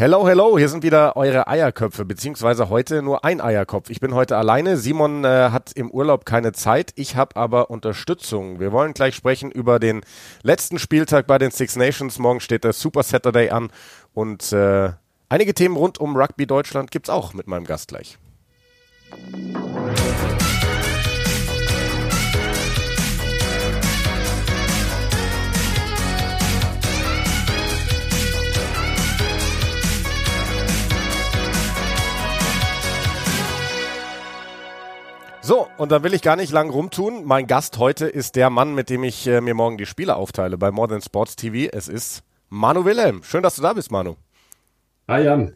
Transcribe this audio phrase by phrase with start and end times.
[0.00, 3.90] Hello, hello, hier sind wieder eure Eierköpfe, beziehungsweise heute nur ein Eierkopf.
[3.90, 4.76] Ich bin heute alleine.
[4.76, 8.60] Simon äh, hat im Urlaub keine Zeit, ich habe aber Unterstützung.
[8.60, 10.02] Wir wollen gleich sprechen über den
[10.44, 12.20] letzten Spieltag bei den Six Nations.
[12.20, 13.72] Morgen steht der Super Saturday an
[14.14, 14.92] und äh,
[15.28, 18.18] einige Themen rund um Rugby Deutschland gibt's auch mit meinem Gast gleich.
[35.48, 37.24] So, und dann will ich gar nicht lang rumtun.
[37.24, 40.58] Mein Gast heute ist der Mann, mit dem ich äh, mir morgen die Spiele aufteile
[40.58, 41.70] bei More Than Sports TV.
[41.72, 43.22] Es ist Manu Wilhelm.
[43.22, 44.16] Schön, dass du da bist, Manu.
[45.08, 45.54] Hi Jan.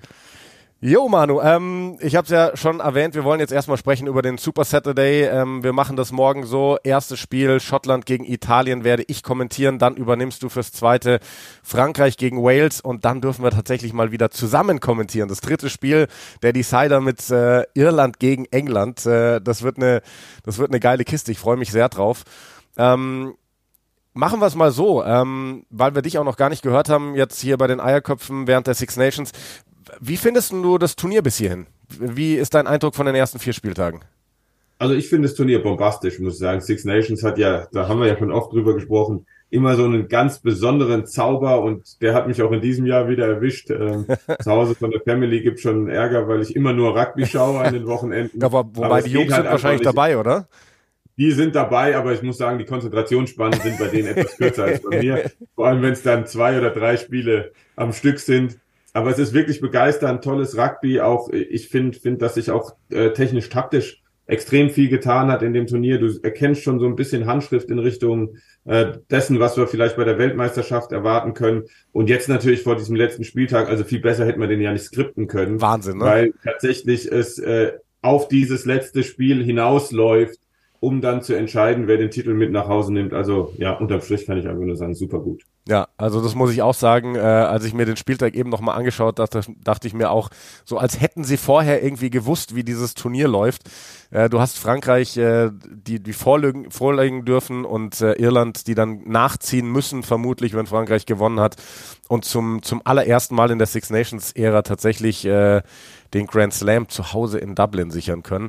[0.84, 4.20] Jo, Manu, ähm, ich habe es ja schon erwähnt, wir wollen jetzt erstmal sprechen über
[4.20, 5.26] den Super Saturday.
[5.26, 6.76] Ähm, wir machen das morgen so.
[6.82, 11.20] Erstes Spiel Schottland gegen Italien werde ich kommentieren, dann übernimmst du fürs zweite
[11.62, 15.28] Frankreich gegen Wales und dann dürfen wir tatsächlich mal wieder zusammen kommentieren.
[15.28, 16.08] Das dritte Spiel,
[16.42, 19.06] der Decider mit äh, Irland gegen England.
[19.06, 20.02] Äh, das wird eine,
[20.42, 21.30] das wird eine geile Kiste.
[21.30, 22.24] Ich freue mich sehr drauf.
[22.76, 23.34] Ähm,
[24.14, 27.14] Machen wir es mal so, ähm, weil wir dich auch noch gar nicht gehört haben,
[27.14, 29.32] jetzt hier bei den Eierköpfen während der Six Nations.
[30.00, 31.66] Wie findest du das Turnier bis hierhin?
[31.88, 34.00] Wie ist dein Eindruck von den ersten vier Spieltagen?
[34.78, 36.60] Also ich finde das Turnier bombastisch, muss ich sagen.
[36.60, 40.08] Six Nations hat ja, da haben wir ja schon oft drüber gesprochen, immer so einen
[40.08, 43.70] ganz besonderen Zauber und der hat mich auch in diesem Jahr wieder erwischt.
[43.70, 44.06] Ähm,
[44.42, 47.74] zu Hause von der Family gibt schon Ärger, weil ich immer nur Rugby schaue an
[47.74, 48.40] den Wochenenden.
[48.40, 50.48] Ja, aber wobei aber die Jungs halt sind wahrscheinlich dabei, oder?
[51.18, 54.82] Die sind dabei, aber ich muss sagen, die Konzentrationsspannen sind bei denen etwas kürzer als
[54.82, 55.30] bei mir.
[55.54, 58.58] Vor allem, wenn es dann zwei oder drei Spiele am Stück sind.
[58.92, 61.00] Aber es ist wirklich begeisternd, tolles Rugby.
[61.00, 65.52] Auch ich finde, finde, dass sich auch äh, technisch taktisch extrem viel getan hat in
[65.52, 65.98] dem Turnier.
[65.98, 70.04] Du erkennst schon so ein bisschen Handschrift in Richtung äh, dessen, was wir vielleicht bei
[70.04, 71.64] der Weltmeisterschaft erwarten können.
[71.92, 74.84] Und jetzt natürlich vor diesem letzten Spieltag, also viel besser hätte man den ja nicht
[74.84, 75.60] skripten können.
[75.60, 76.04] Wahnsinn, ne?
[76.04, 80.38] Weil tatsächlich es äh, auf dieses letzte Spiel hinausläuft
[80.82, 83.12] um dann zu entscheiden, wer den Titel mit nach Hause nimmt.
[83.12, 85.44] Also ja, unterm Strich kann ich einfach nur sagen, super gut.
[85.68, 87.14] Ja, also das muss ich auch sagen.
[87.14, 90.30] Äh, als ich mir den Spieltag eben nochmal angeschaut dachte, dachte ich mir auch,
[90.64, 93.70] so als hätten sie vorher irgendwie gewusst, wie dieses Turnier läuft.
[94.10, 99.02] Äh, du hast Frankreich, äh, die, die vorlegen, vorlegen dürfen und äh, Irland, die dann
[99.04, 101.62] nachziehen müssen, vermutlich, wenn Frankreich gewonnen hat.
[102.08, 105.62] Und zum, zum allerersten Mal in der Six Nations-Ära tatsächlich äh,
[106.12, 108.48] den Grand Slam zu Hause in Dublin sichern können.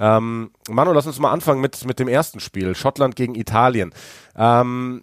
[0.00, 2.74] Ähm, Manu, lass uns mal anfangen mit, mit dem ersten Spiel.
[2.74, 3.92] Schottland gegen Italien.
[4.34, 5.02] Ähm,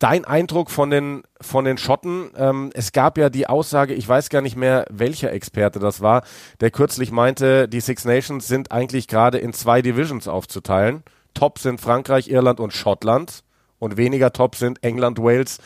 [0.00, 2.30] dein Eindruck von den, von den Schotten?
[2.36, 6.24] Ähm, es gab ja die Aussage, ich weiß gar nicht mehr, welcher Experte das war,
[6.60, 11.04] der kürzlich meinte, die Six Nations sind eigentlich gerade in zwei Divisions aufzuteilen.
[11.34, 13.44] Top sind Frankreich, Irland und Schottland
[13.78, 15.58] und weniger top sind England, Wales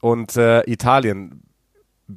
[0.00, 1.42] und äh, Italien.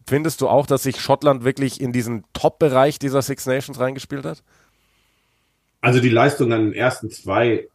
[0.07, 4.41] Findest du auch, dass sich Schottland wirklich in diesen Top-Bereich dieser Six Nations reingespielt hat?
[5.83, 7.67] Also die Leistung an den ersten zwei,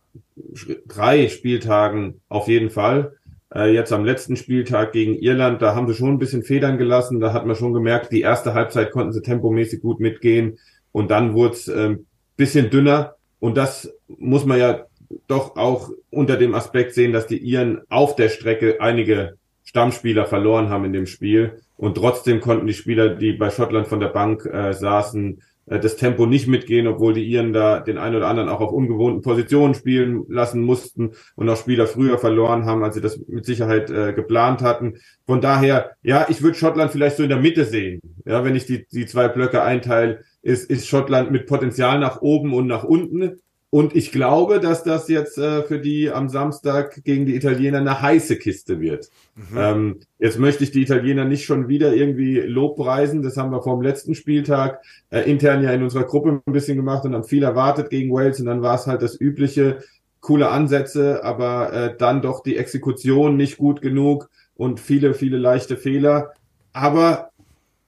[0.86, 3.18] drei Spieltagen auf jeden Fall.
[3.54, 7.20] Äh, jetzt am letzten Spieltag gegen Irland, da haben sie schon ein bisschen Federn gelassen.
[7.20, 10.58] Da hat man schon gemerkt, die erste Halbzeit konnten sie tempomäßig gut mitgehen.
[10.90, 11.98] Und dann wurde es äh,
[12.34, 13.16] bisschen dünner.
[13.40, 14.86] Und das muss man ja
[15.26, 20.70] doch auch unter dem Aspekt sehen, dass die Iren auf der Strecke einige Stammspieler verloren
[20.70, 21.60] haben in dem Spiel.
[21.76, 25.96] Und trotzdem konnten die Spieler, die bei Schottland von der Bank äh, saßen, äh, das
[25.96, 29.74] Tempo nicht mitgehen, obwohl die Iren da den einen oder anderen auch auf ungewohnten Positionen
[29.74, 34.12] spielen lassen mussten und auch Spieler früher verloren haben, als sie das mit Sicherheit äh,
[34.12, 34.98] geplant hatten.
[35.26, 38.00] Von daher, ja, ich würde Schottland vielleicht so in der Mitte sehen.
[38.24, 42.54] Ja, wenn ich die, die zwei Blöcke einteile, ist, ist Schottland mit Potenzial nach oben
[42.54, 43.40] und nach unten.
[43.70, 48.00] Und ich glaube, dass das jetzt äh, für die am Samstag gegen die Italiener eine
[48.00, 49.10] heiße Kiste wird.
[49.34, 49.58] Mhm.
[49.58, 53.20] Ähm, jetzt möchte ich die Italiener nicht schon wieder irgendwie lobpreisen.
[53.20, 56.78] Das haben wir vor dem letzten Spieltag äh, intern ja in unserer Gruppe ein bisschen
[56.78, 58.40] gemacht und haben viel erwartet gegen Wales.
[58.40, 59.80] Und dann war es halt das übliche,
[60.20, 65.76] coole Ansätze, aber äh, dann doch die Exekution nicht gut genug und viele, viele leichte
[65.76, 66.32] Fehler.
[66.72, 67.30] Aber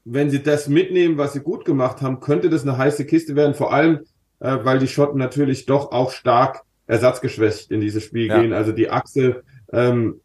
[0.05, 3.55] wenn sie das mitnehmen, was sie gut gemacht haben, könnte das eine heiße Kiste werden.
[3.55, 4.01] Vor allem,
[4.41, 8.41] äh, weil die Schotten natürlich doch auch stark ersatzgeschwächt in dieses Spiel ja.
[8.41, 8.53] gehen.
[8.53, 9.43] Also die Achse
[9.73, 10.21] ähm,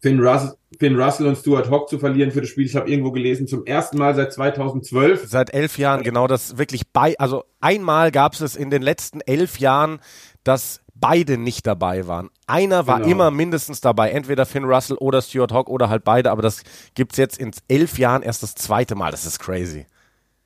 [0.00, 2.66] Finn, Russell, Finn Russell und Stuart Hawk zu verlieren für das Spiel.
[2.66, 5.26] Ich habe irgendwo gelesen, zum ersten Mal seit 2012.
[5.26, 9.20] Seit elf Jahren, genau, das wirklich bei, also einmal gab es es in den letzten
[9.22, 9.98] elf Jahren,
[10.44, 12.30] dass beide nicht dabei waren.
[12.46, 13.10] Einer war genau.
[13.10, 16.62] immer mindestens dabei, entweder Finn Russell oder Stuart Hawk oder halt beide, aber das
[16.94, 19.10] gibt's jetzt in elf Jahren erst das zweite Mal.
[19.10, 19.86] Das ist crazy.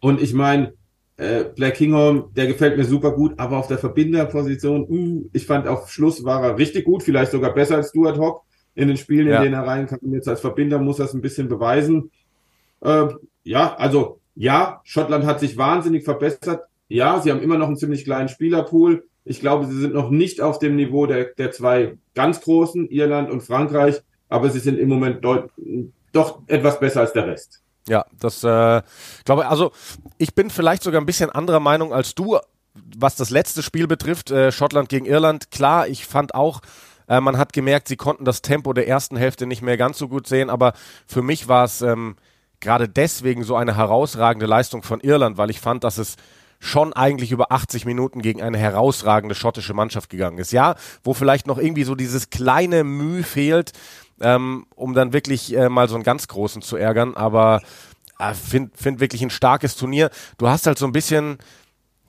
[0.00, 0.72] Und ich meine,
[1.20, 5.68] äh, Black Kinghorn, der gefällt mir super gut, aber auf der Verbinderposition, uh, ich fand
[5.68, 8.42] auf Schluss war er richtig gut, vielleicht sogar besser als Stuart Hawk
[8.74, 9.42] in den Spielen, in ja.
[9.42, 9.98] denen er reinkam.
[10.12, 12.10] Jetzt als Verbinder muss er es ein bisschen beweisen.
[12.80, 13.08] Äh,
[13.44, 16.64] ja, also ja, Schottland hat sich wahnsinnig verbessert.
[16.88, 19.04] Ja, sie haben immer noch einen ziemlich kleinen Spielerpool.
[19.24, 23.30] Ich glaube, sie sind noch nicht auf dem Niveau der, der zwei ganz großen, Irland
[23.30, 24.00] und Frankreich,
[24.30, 27.62] aber sie sind im Moment doch etwas besser als der Rest.
[27.90, 28.82] Ja, das äh,
[29.24, 29.72] glaube also
[30.16, 32.38] ich bin vielleicht sogar ein bisschen anderer Meinung als du,
[32.96, 35.50] was das letzte Spiel betrifft, äh, Schottland gegen Irland.
[35.50, 36.60] Klar, ich fand auch,
[37.08, 40.06] äh, man hat gemerkt, sie konnten das Tempo der ersten Hälfte nicht mehr ganz so
[40.06, 42.14] gut sehen, aber für mich war es ähm,
[42.60, 46.14] gerade deswegen so eine herausragende Leistung von Irland, weil ich fand, dass es
[46.60, 50.52] schon eigentlich über 80 Minuten gegen eine herausragende schottische Mannschaft gegangen ist.
[50.52, 53.72] Ja, wo vielleicht noch irgendwie so dieses kleine Mühe fehlt,
[54.20, 57.60] ähm, um dann wirklich äh, mal so einen ganz großen zu ärgern, aber
[58.18, 60.10] äh, find, find wirklich ein starkes Turnier.
[60.38, 61.38] Du hast halt so ein bisschen,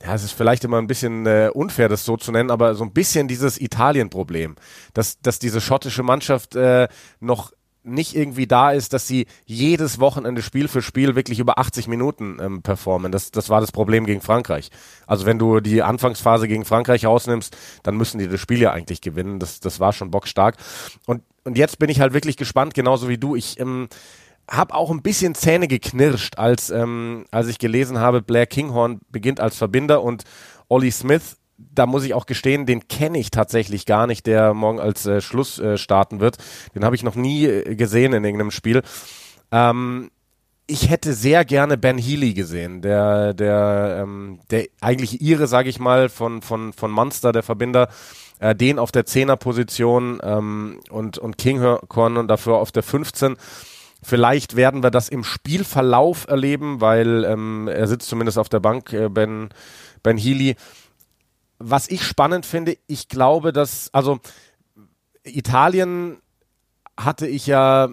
[0.02, 2.84] ja, es ist vielleicht immer ein bisschen äh, unfair, das so zu nennen, aber so
[2.84, 4.56] ein bisschen dieses Italien-Problem,
[4.94, 6.88] dass, dass diese schottische Mannschaft äh,
[7.20, 7.52] noch
[7.84, 12.38] nicht irgendwie da ist, dass sie jedes Wochenende Spiel für Spiel wirklich über 80 Minuten
[12.40, 13.12] ähm, performen.
[13.12, 14.70] Das, das war das Problem gegen Frankreich.
[15.06, 19.00] Also wenn du die Anfangsphase gegen Frankreich rausnimmst, dann müssen die das Spiel ja eigentlich
[19.00, 19.38] gewinnen.
[19.38, 20.56] Das, das war schon bockstark.
[21.06, 23.34] Und, und jetzt bin ich halt wirklich gespannt, genauso wie du.
[23.34, 23.88] Ich ähm,
[24.48, 29.40] habe auch ein bisschen Zähne geknirscht, als, ähm, als ich gelesen habe, Blair Kinghorn beginnt
[29.40, 30.24] als Verbinder und
[30.68, 31.36] Ollie Smith
[31.74, 35.20] da muss ich auch gestehen, den kenne ich tatsächlich gar nicht, der morgen als äh,
[35.20, 36.38] Schluss äh, starten wird.
[36.74, 38.82] Den habe ich noch nie äh, gesehen in irgendeinem Spiel.
[39.50, 40.10] Ähm,
[40.66, 45.78] ich hätte sehr gerne Ben Healy gesehen, der, der, ähm, der eigentlich ihre, sage ich
[45.78, 47.88] mal, von, von, von Monster, der Verbinder,
[48.38, 53.36] äh, den auf der Zehnerposition ähm, und, und Kinghorn dafür auf der 15.
[54.02, 58.92] Vielleicht werden wir das im Spielverlauf erleben, weil ähm, er sitzt zumindest auf der Bank,
[58.92, 59.50] äh, Ben,
[60.02, 60.56] Ben Healy
[61.64, 64.20] was ich spannend finde, ich glaube, dass, also
[65.24, 66.20] Italien
[66.96, 67.88] hatte ich ja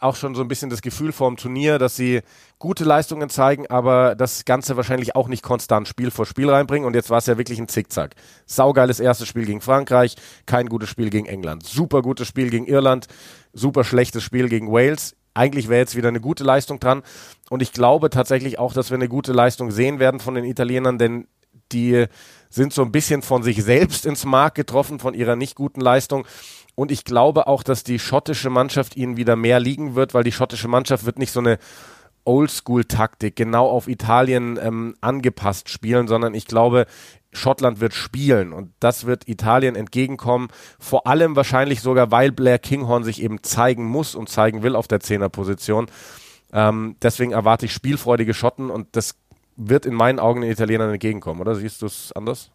[0.00, 2.22] auch schon so ein bisschen das Gefühl vor dem Turnier, dass sie
[2.58, 6.86] gute Leistungen zeigen, aber das Ganze wahrscheinlich auch nicht konstant Spiel vor Spiel reinbringen.
[6.86, 8.14] Und jetzt war es ja wirklich ein Zickzack.
[8.46, 10.14] Saugeiles erstes Spiel gegen Frankreich,
[10.46, 11.64] kein gutes Spiel gegen England.
[11.64, 13.06] Super gutes Spiel gegen Irland,
[13.52, 15.16] super schlechtes Spiel gegen Wales.
[15.34, 17.02] Eigentlich wäre jetzt wieder eine gute Leistung dran.
[17.50, 20.98] Und ich glaube tatsächlich auch, dass wir eine gute Leistung sehen werden von den Italienern,
[20.98, 21.26] denn
[21.72, 22.06] die
[22.50, 26.26] sind so ein bisschen von sich selbst ins Mark getroffen, von ihrer nicht guten Leistung.
[26.74, 30.32] Und ich glaube auch, dass die schottische Mannschaft ihnen wieder mehr liegen wird, weil die
[30.32, 31.58] schottische Mannschaft wird nicht so eine
[32.24, 36.86] Oldschool-Taktik genau auf Italien ähm, angepasst spielen, sondern ich glaube,
[37.32, 40.48] Schottland wird spielen und das wird Italien entgegenkommen.
[40.78, 44.88] Vor allem wahrscheinlich sogar, weil Blair Kinghorn sich eben zeigen muss und zeigen will auf
[44.88, 45.86] der Zehnerposition.
[46.52, 49.16] Ähm, deswegen erwarte ich spielfreudige Schotten und das
[49.58, 51.54] wird in meinen Augen den Italienern entgegenkommen, oder?
[51.56, 52.50] Siehst du es anders?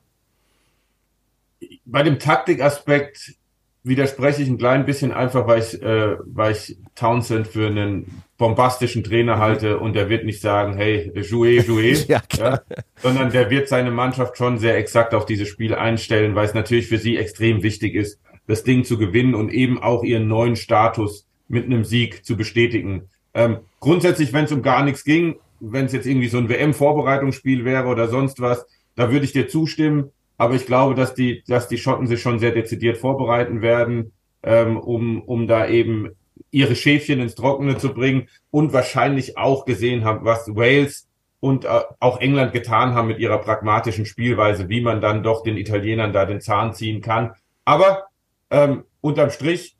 [1.86, 3.36] Bei dem Taktikaspekt
[3.84, 9.04] widerspreche ich ein klein bisschen einfach, weil ich, äh, weil ich Townsend für einen bombastischen
[9.04, 12.62] Trainer halte und der wird nicht sagen, hey, jouez, jouez, ja, ja,
[12.98, 16.88] sondern der wird seine Mannschaft schon sehr exakt auf dieses Spiel einstellen, weil es natürlich
[16.88, 21.28] für sie extrem wichtig ist, das Ding zu gewinnen und eben auch ihren neuen Status
[21.50, 23.10] mit einem Sieg zu bestätigen.
[23.34, 25.36] Ähm, grundsätzlich, wenn es um gar nichts ging,
[25.72, 28.66] wenn es jetzt irgendwie so ein WM-Vorbereitungsspiel wäre oder sonst was,
[28.96, 30.12] da würde ich dir zustimmen.
[30.38, 34.12] Aber ich glaube, dass die, dass die Schotten sich schon sehr dezidiert vorbereiten werden,
[34.42, 36.10] ähm, um, um da eben
[36.52, 41.08] ihre Schäfchen ins Trockene zu bringen und wahrscheinlich auch gesehen haben, was Wales
[41.40, 45.58] und äh, auch England getan haben mit ihrer pragmatischen Spielweise, wie man dann doch den
[45.58, 47.34] Italienern da den Zahn ziehen kann.
[47.66, 48.04] Aber
[48.50, 49.78] ähm, unterm Strich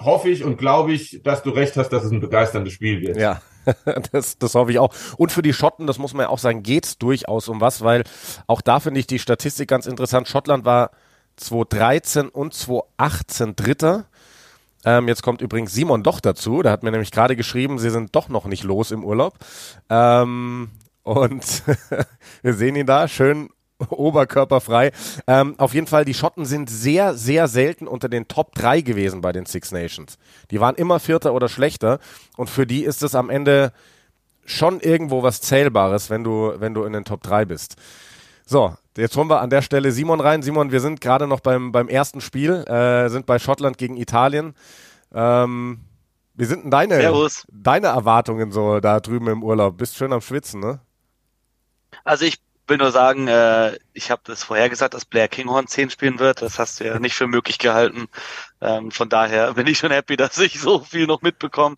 [0.00, 3.16] hoffe ich und glaube ich, dass du recht hast, dass es ein begeisterndes Spiel wird.
[3.16, 3.40] Ja,
[4.12, 4.94] das, das hoffe ich auch.
[5.16, 8.04] Und für die Schotten, das muss man ja auch sagen, geht's durchaus um was, weil
[8.46, 10.28] auch da finde ich die Statistik ganz interessant.
[10.28, 10.90] Schottland war
[11.36, 14.06] 2013 und 2018 Dritter.
[14.84, 16.62] Ähm, jetzt kommt übrigens Simon doch dazu.
[16.62, 19.34] Der hat mir nämlich gerade geschrieben, sie sind doch noch nicht los im Urlaub.
[19.88, 20.70] Ähm,
[21.02, 21.62] und
[22.42, 23.50] wir sehen ihn da schön
[23.90, 24.92] oberkörperfrei.
[25.26, 29.20] Ähm, auf jeden Fall, die Schotten sind sehr, sehr selten unter den Top 3 gewesen
[29.20, 30.18] bei den Six Nations.
[30.50, 31.98] Die waren immer Vierter oder schlechter
[32.36, 33.72] und für die ist es am Ende
[34.44, 37.76] schon irgendwo was Zählbares, wenn du, wenn du in den Top 3 bist.
[38.46, 40.42] So, jetzt holen wir an der Stelle Simon rein.
[40.42, 44.54] Simon, wir sind gerade noch beim, beim ersten Spiel, äh, sind bei Schottland gegen Italien.
[45.12, 45.80] Ähm,
[46.34, 49.76] wie sind denn deine, deine Erwartungen so da drüben im Urlaub?
[49.76, 50.80] Bist schön am Schwitzen, ne?
[52.04, 52.38] Also ich
[52.68, 56.42] will nur sagen, äh, ich habe das vorher gesagt, dass Blair Kinghorn 10 spielen wird.
[56.42, 58.08] Das hast du ja nicht für möglich gehalten.
[58.60, 61.76] Ähm, von daher bin ich schon happy, dass ich so viel noch mitbekomme.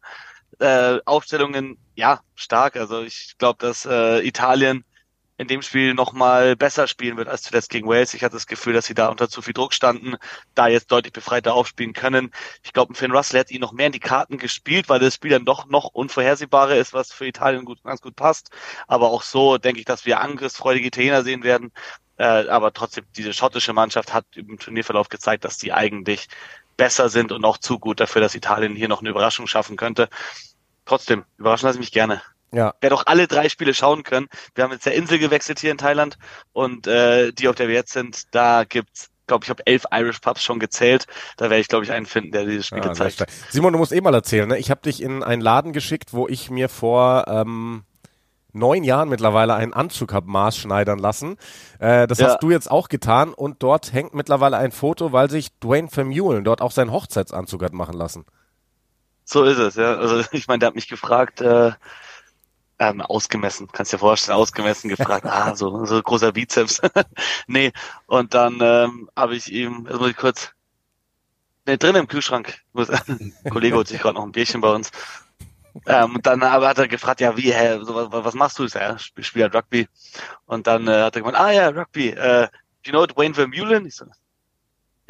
[0.58, 2.76] Äh, Aufstellungen, ja, stark.
[2.76, 4.84] Also ich glaube, dass äh, Italien
[5.40, 8.12] in dem Spiel nochmal besser spielen wird als zuletzt gegen Wales.
[8.12, 10.16] Ich hatte das Gefühl, dass sie da unter zu viel Druck standen,
[10.54, 12.30] da jetzt deutlich befreiter aufspielen können.
[12.62, 15.30] Ich glaube, Finn Russell hat ihn noch mehr in die Karten gespielt, weil das Spiel
[15.30, 18.50] dann doch noch unvorhersehbarer ist, was für Italien gut, ganz gut passt.
[18.86, 21.72] Aber auch so denke ich, dass wir angriffsfreudige Italiener sehen werden.
[22.18, 26.28] Äh, aber trotzdem, diese schottische Mannschaft hat im Turnierverlauf gezeigt, dass die eigentlich
[26.76, 30.10] besser sind und auch zu gut dafür, dass Italien hier noch eine Überraschung schaffen könnte.
[30.84, 32.20] Trotzdem, überraschen lasse ich mich gerne.
[32.52, 32.74] Ja.
[32.80, 34.26] Wer doch alle drei Spiele schauen können.
[34.54, 36.18] Wir haben jetzt der Insel gewechselt hier in Thailand
[36.52, 40.18] und äh, die, auf der wir jetzt sind, da gibt's glaube ich, habe elf Irish
[40.18, 41.06] Pubs schon gezählt.
[41.36, 43.16] Da werde ich, glaube ich, einen finden, der diese Spiele Ah, zeigt.
[43.16, 43.30] sehr stark.
[43.50, 44.58] Simon, du musst eh mal erzählen, ne?
[44.58, 47.84] Ich habe dich in einen Laden geschickt, wo ich mir vor ähm,
[48.52, 51.36] neun Jahren mittlerweile einen Anzug hab maßschneidern lassen.
[51.78, 52.26] Äh, das Ja.
[52.26, 56.42] hast du jetzt auch getan und dort hängt mittlerweile ein Foto, weil sich Dwayne Vermeulen
[56.42, 58.24] dort auch seinen Hochzeitsanzug hat machen lassen.
[59.24, 59.94] So ist es, ja.
[59.94, 61.70] Also ich meine, der hat mich gefragt, äh,
[62.80, 66.80] ähm, ausgemessen, kannst dir vorstellen, ausgemessen gefragt, ah, so, so großer Bizeps.
[67.46, 67.72] nee,
[68.06, 70.50] und dann ähm, habe ich ihm, jetzt muss ich kurz,
[71.66, 74.90] nee, drin im Kühlschrank, ein Kollege holt sich gerade noch ein Bierchen bei uns.
[75.86, 78.64] Ähm, und dann aber hat er gefragt, ja, wie, hä, so, was, was machst du?
[78.64, 79.86] Ich sag, Ja, ich spiele halt Rugby.
[80.46, 82.48] Und dann äh, hat er gemeint, ah ja, Rugby, äh,
[82.84, 83.86] you know Dwayne Vermeulen?
[83.86, 84.06] Ich so,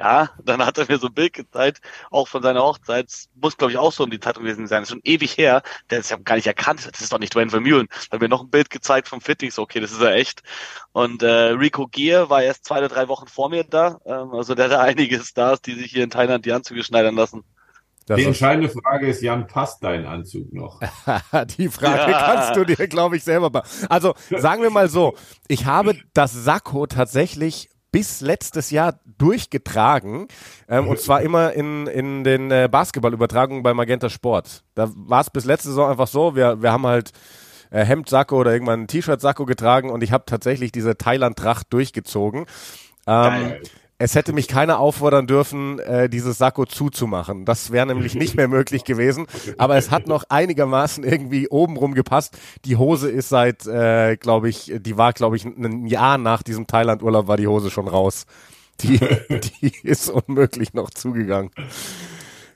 [0.00, 3.06] ja, dann hat er mir so ein Bild gezeigt, auch von seiner Hochzeit.
[3.06, 4.80] Das muss, glaube ich, auch so um die Zeit gewesen sein.
[4.80, 5.62] Das ist schon ewig her.
[5.90, 6.88] Der ist ja gar nicht erkannt.
[6.90, 7.86] Das ist doch nicht Dwayne Vermeulen.
[8.08, 9.50] Da hat mir noch ein Bild gezeigt vom Fitting.
[9.50, 10.42] So, okay, das ist ja echt.
[10.92, 14.00] Und äh, Rico Gier war erst zwei oder drei Wochen vor mir da.
[14.06, 17.44] Ähm, also der hat einige Stars, die sich hier in Thailand die Anzüge schneidern lassen.
[18.06, 20.80] Das Die entscheidende Frage ist, Jan, passt dein Anzug noch?
[21.58, 22.18] die Frage Ja.
[22.24, 25.14] kannst du dir, glaube ich, selber be Also sagen wir mal so,
[25.46, 30.28] ich habe das Sakko tatsächlich bis letztes Jahr durchgetragen
[30.68, 34.62] ähm, und zwar immer in, in den äh, Basketballübertragungen bei Magenta Sport.
[34.74, 37.12] Da war es bis letzte Saison einfach so, wir, wir haben halt
[37.70, 42.46] äh, Hemd-Sakko oder irgendwann ein T-Shirt-Sakko getragen und ich habe tatsächlich diese Thailand-Tracht durchgezogen.
[43.06, 43.54] Ähm.
[44.00, 47.44] Es hätte mich keiner auffordern dürfen, äh, dieses Sakko zuzumachen.
[47.44, 49.26] Das wäre nämlich nicht mehr möglich gewesen.
[49.58, 52.38] Aber es hat noch einigermaßen irgendwie obenrum gepasst.
[52.64, 56.66] Die Hose ist seit, äh, glaube ich, die war, glaube ich, ein Jahr nach diesem
[56.66, 58.24] Thailand-Urlaub war die Hose schon raus.
[58.80, 58.98] Die,
[59.60, 61.50] die ist unmöglich noch zugegangen.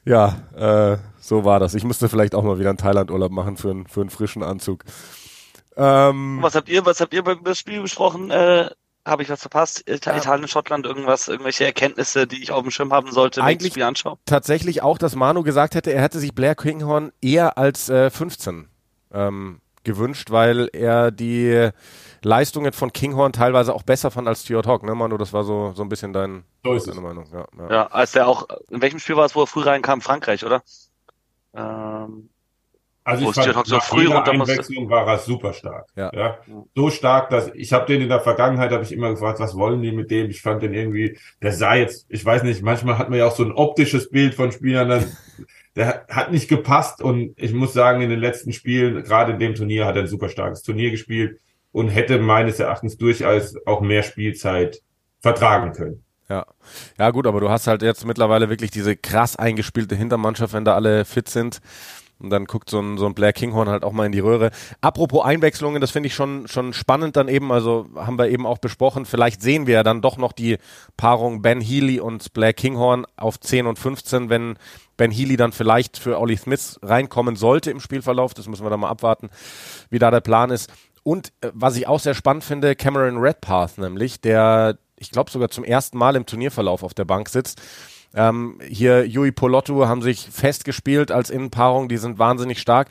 [0.06, 1.74] Ja, äh, so war das.
[1.74, 4.84] Ich müsste vielleicht auch mal wieder einen Thailand-Urlaub machen für, einen für einen frischen Anzug.
[5.76, 8.30] Ähm, Was habt ihr, was habt ihr beim das Spiel besprochen?
[8.30, 8.70] Äh,
[9.06, 9.84] habe ich was verpasst?
[9.88, 13.56] Ita- Italien, Schottland, irgendwas, irgendwelche Erkenntnisse, die ich auf dem Schirm haben sollte, wenn ich
[13.58, 14.18] das Eigentlich- Spiel anschaue?
[14.26, 18.68] tatsächlich auch, dass Manu gesagt hätte, er hätte sich Blair Kinghorn eher als äh, 15
[19.12, 21.68] ähm, gewünscht, weil er die
[22.23, 25.18] Leistungen von Kinghorn teilweise auch besser fand als Stuart Hawk, ne Manu?
[25.18, 27.02] Das war so, so ein bisschen dein, So ist deine es.
[27.02, 27.26] Meinung.
[27.30, 27.70] Ja, ja.
[27.70, 30.00] Ja, als der auch, in welchem Spiel war es, wo er früh reinkam?
[30.00, 30.62] Frankreich, oder?
[31.54, 32.30] Ähm,
[33.04, 34.26] Also ich fand, so früh jeder.
[34.26, 35.88] Einwechslung war er super stark.
[35.94, 36.38] Ja.
[36.75, 39.82] So stark, dass ich habe den in der Vergangenheit, habe ich immer gefragt, was wollen
[39.82, 40.30] die mit dem?
[40.30, 43.37] Ich fand den irgendwie, der sah jetzt, ich weiß nicht, manchmal hat man ja auch
[43.37, 45.04] so ein optisches Bild von Spielern, dann,
[45.76, 49.54] der hat nicht gepasst und ich muss sagen, in den letzten Spielen, gerade in dem
[49.54, 51.40] Turnier, hat er ein super starkes Turnier gespielt
[51.73, 54.80] und hätte meines Erachtens durchaus auch mehr Spielzeit
[55.20, 56.04] vertragen können.
[56.30, 56.46] Ja.
[56.99, 60.75] ja, gut, aber du hast halt jetzt mittlerweile wirklich diese krass eingespielte Hintermannschaft, wenn da
[60.75, 61.61] alle fit sind.
[62.25, 64.50] Und dann guckt so ein, so ein Blair Kinghorn halt auch mal in die Röhre.
[64.81, 68.59] Apropos Einwechslungen, das finde ich schon, schon spannend dann eben, also haben wir eben auch
[68.59, 70.57] besprochen, vielleicht sehen wir ja dann doch noch die
[70.97, 74.57] Paarung Ben Healy und Blair Kinghorn auf 10 und 15, wenn
[74.97, 78.33] Ben Healy dann vielleicht für Ollie Smith reinkommen sollte im Spielverlauf.
[78.33, 79.28] Das müssen wir dann mal abwarten,
[79.90, 80.73] wie da der Plan ist.
[81.02, 85.50] Und äh, was ich auch sehr spannend finde, Cameron Redpath nämlich, der, ich glaube sogar
[85.50, 87.61] zum ersten Mal im Turnierverlauf auf der Bank sitzt.
[88.14, 92.88] Ähm, hier Yui Polotto haben sich festgespielt als Innenpaarung, die sind wahnsinnig stark.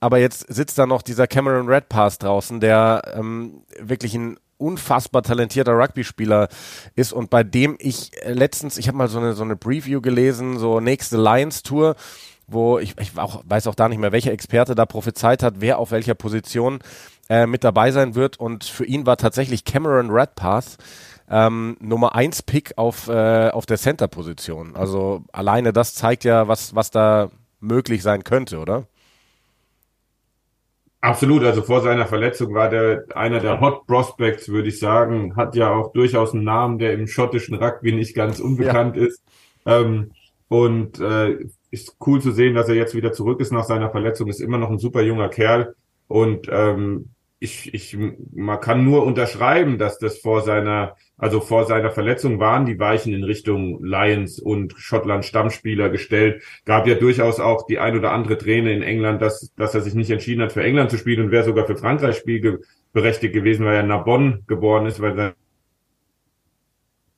[0.00, 5.72] Aber jetzt sitzt da noch dieser Cameron Redpath draußen, der ähm, wirklich ein unfassbar talentierter
[5.72, 6.48] Rugby-Spieler
[6.94, 10.00] ist und bei dem ich äh, letztens, ich habe mal so eine, so eine Preview
[10.00, 11.94] gelesen, so nächste Lions-Tour,
[12.46, 15.78] wo ich, ich auch, weiß auch da nicht mehr, welcher Experte da prophezeit hat, wer
[15.78, 16.78] auf welcher Position
[17.28, 20.76] äh, mit dabei sein wird und für ihn war tatsächlich Cameron Redpath
[21.30, 24.76] ähm, Nummer 1 Pick auf, äh, auf der Center-Position.
[24.76, 27.30] Also alleine das zeigt ja, was, was da
[27.60, 28.86] möglich sein könnte, oder?
[31.00, 35.54] Absolut, also vor seiner Verletzung war der einer der Hot Prospects, würde ich sagen, hat
[35.54, 39.22] ja auch durchaus einen Namen, der im schottischen Rugby nicht ganz unbekannt ist.
[39.66, 40.12] Ähm,
[40.48, 41.38] und äh,
[41.70, 44.58] ist cool zu sehen, dass er jetzt wieder zurück ist nach seiner Verletzung, ist immer
[44.58, 45.74] noch ein super junger Kerl.
[46.08, 47.96] Und ähm, ich, ich,
[48.32, 53.14] man kann nur unterschreiben, dass das vor seiner Also vor seiner Verletzung waren die Weichen
[53.14, 56.42] in Richtung Lions und Schottland Stammspieler gestellt.
[56.66, 59.94] Gab ja durchaus auch die ein oder andere Träne in England, dass, dass er sich
[59.94, 63.76] nicht entschieden hat, für England zu spielen und wäre sogar für Frankreich spielberechtigt gewesen, weil
[63.76, 65.34] er in Narbonne geboren ist, weil er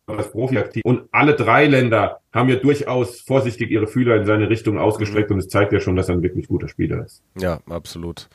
[0.06, 0.82] als Profi aktiv.
[0.84, 5.34] Und alle drei Länder haben ja durchaus vorsichtig ihre Fühler in seine Richtung ausgestreckt mhm.
[5.34, 7.22] und es zeigt ja schon, dass er ein wirklich guter Spieler ist.
[7.36, 8.28] Ja, absolut.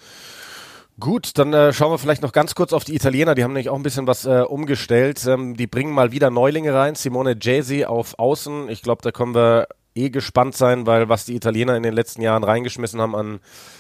[1.00, 3.34] Gut, dann äh, schauen wir vielleicht noch ganz kurz auf die Italiener.
[3.34, 5.26] Die haben nämlich auch ein bisschen was äh, umgestellt.
[5.26, 6.94] Ähm, die bringen mal wieder Neulinge rein.
[6.94, 8.70] Simone Jaycee auf Außen.
[8.70, 12.22] Ich glaube, da können wir eh gespannt sein, weil was die Italiener in den letzten
[12.22, 13.40] Jahren reingeschmissen haben an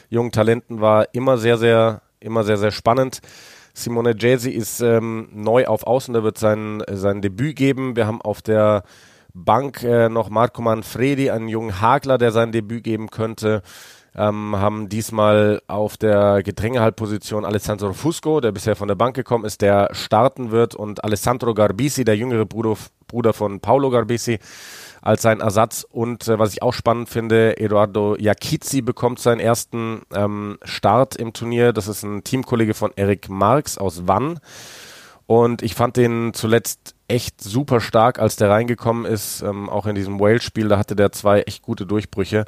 [0.09, 3.19] jungen Talenten war immer sehr, sehr, immer sehr, sehr spannend.
[3.75, 7.95] Simone Jaycee ist ähm, neu auf Außen, der wird sein, sein Debüt geben.
[7.95, 8.83] Wir haben auf der
[9.35, 13.61] Bank äh, noch Marco Manfredi, einen jungen Hagler, der sein Debüt geben könnte
[14.15, 19.61] ähm, haben diesmal auf der Gedrängehaltposition Alessandro Fusco, der bisher von der Bank gekommen ist,
[19.61, 22.75] der starten wird und Alessandro Garbisi, der jüngere Bruder,
[23.07, 24.39] Bruder von Paolo Garbisi,
[25.01, 25.85] als sein Ersatz.
[25.89, 31.33] Und äh, was ich auch spannend finde, Eduardo Iacchizzi bekommt seinen ersten ähm, Start im
[31.33, 31.73] Turnier.
[31.73, 34.39] Das ist ein Teamkollege von Eric Marx aus Wann.
[35.25, 39.41] Und ich fand den zuletzt echt super stark, als der reingekommen ist.
[39.41, 42.45] Ähm, auch in diesem Wales-Spiel, da hatte der zwei echt gute Durchbrüche.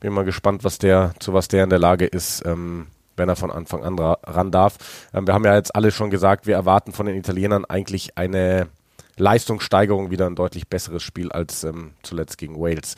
[0.00, 3.36] Bin mal gespannt, was der, zu was der in der Lage ist, ähm, wenn er
[3.36, 4.78] von Anfang an ran darf.
[5.12, 8.68] Ähm, wir haben ja jetzt alle schon gesagt, wir erwarten von den Italienern eigentlich eine
[9.16, 12.94] Leistungssteigerung, wieder ein deutlich besseres Spiel als ähm, zuletzt gegen Wales.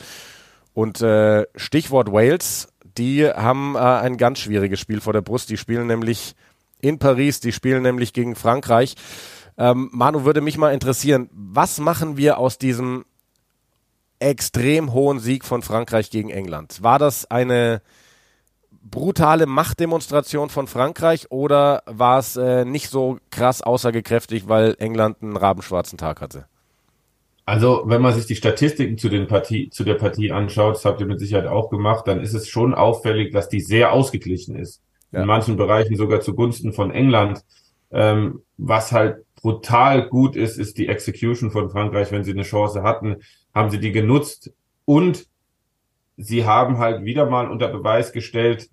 [0.73, 5.49] Und äh, Stichwort Wales, die haben äh, ein ganz schwieriges Spiel vor der Brust.
[5.49, 6.35] Die spielen nämlich
[6.79, 8.95] in Paris, die spielen nämlich gegen Frankreich.
[9.57, 13.05] Ähm, Manu würde mich mal interessieren, was machen wir aus diesem
[14.23, 16.81] extrem hohen Sieg von Frankreich gegen England.
[16.81, 17.81] War das eine
[18.83, 25.37] brutale Machtdemonstration von Frankreich oder war es äh, nicht so krass aussagekräftig, weil England einen
[25.37, 26.45] rabenschwarzen Tag hatte?
[27.45, 31.01] Also, wenn man sich die Statistiken zu, den Partie, zu der Partie anschaut, das habt
[31.01, 34.81] ihr mit Sicherheit auch gemacht, dann ist es schon auffällig, dass die sehr ausgeglichen ist.
[35.11, 35.21] Ja.
[35.21, 37.43] In manchen Bereichen sogar zugunsten von England.
[37.91, 42.81] Ähm, was halt brutal gut ist, ist die Execution von Frankreich, wenn sie eine Chance
[42.81, 43.17] hatten
[43.53, 44.53] haben sie die genutzt
[44.85, 45.27] und
[46.17, 48.69] sie haben halt wieder mal unter Beweis gestellt,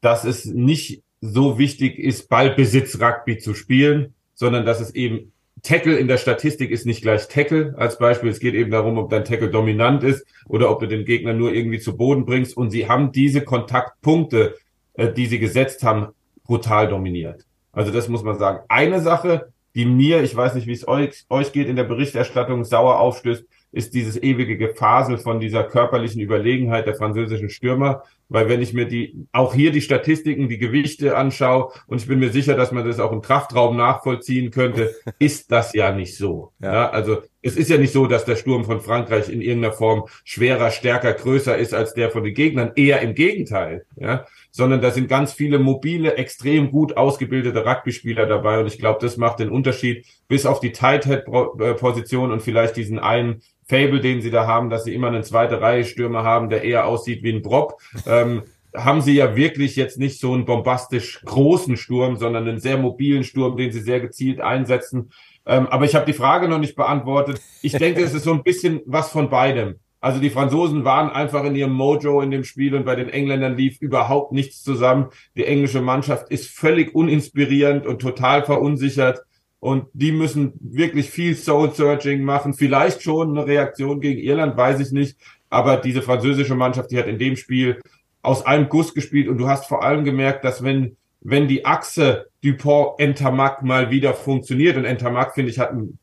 [0.00, 5.96] dass es nicht so wichtig ist, Ballbesitz Rugby zu spielen, sondern dass es eben Tackle
[5.96, 8.28] in der Statistik ist nicht gleich Tackle als Beispiel.
[8.28, 11.54] Es geht eben darum, ob dein Tackle dominant ist oder ob du den Gegner nur
[11.54, 12.54] irgendwie zu Boden bringst.
[12.54, 14.56] Und sie haben diese Kontaktpunkte,
[14.92, 16.08] äh, die sie gesetzt haben,
[16.44, 17.46] brutal dominiert.
[17.72, 18.60] Also das muss man sagen.
[18.68, 22.64] Eine Sache, die mir, ich weiß nicht, wie es euch, euch geht, in der Berichterstattung
[22.64, 23.44] sauer aufstößt,
[23.74, 28.04] ist dieses ewige Gefasel von dieser körperlichen Überlegenheit der französischen Stürmer.
[28.28, 32.18] Weil wenn ich mir die, auch hier die Statistiken, die Gewichte anschaue, und ich bin
[32.18, 36.52] mir sicher, dass man das auch im Kraftraum nachvollziehen könnte, ist das ja nicht so.
[36.60, 36.72] Ja.
[36.72, 36.90] ja.
[36.90, 40.70] also es ist ja nicht so, dass der Sturm von Frankreich in irgendeiner Form schwerer,
[40.70, 42.72] stärker, größer ist als der von den Gegnern.
[42.74, 43.84] Eher im Gegenteil.
[43.96, 44.24] Ja
[44.56, 49.16] sondern da sind ganz viele mobile, extrem gut ausgebildete Rugby-Spieler dabei und ich glaube, das
[49.16, 54.46] macht den Unterschied bis auf die Tight-Head-Position und vielleicht diesen einen Fable, den sie da
[54.46, 57.80] haben, dass sie immer eine zweite Reihe Stürmer haben, der eher aussieht wie ein Brock.
[58.22, 58.42] Ähm,
[58.76, 63.22] haben sie ja wirklich jetzt nicht so einen bombastisch großen Sturm, sondern einen sehr mobilen
[63.22, 65.10] Sturm, den sie sehr gezielt einsetzen.
[65.46, 67.40] Ähm, aber ich habe die Frage noch nicht beantwortet.
[67.62, 69.76] Ich denke, es ist so ein bisschen was von beidem.
[70.00, 73.56] Also die Franzosen waren einfach in ihrem Mojo in dem Spiel und bei den Engländern
[73.56, 75.06] lief überhaupt nichts zusammen.
[75.34, 79.20] Die englische Mannschaft ist völlig uninspirierend und total verunsichert.
[79.60, 82.52] Und die müssen wirklich viel Soul-Searching machen.
[82.52, 85.16] Vielleicht schon eine Reaktion gegen Irland, weiß ich nicht.
[85.48, 87.80] Aber diese französische Mannschaft, die hat in dem Spiel
[88.24, 89.28] aus einem Guss gespielt.
[89.28, 94.76] Und du hast vor allem gemerkt, dass wenn, wenn die Achse Dupont-Entamac mal wieder funktioniert,
[94.76, 95.98] und Entamac, finde ich, hat ein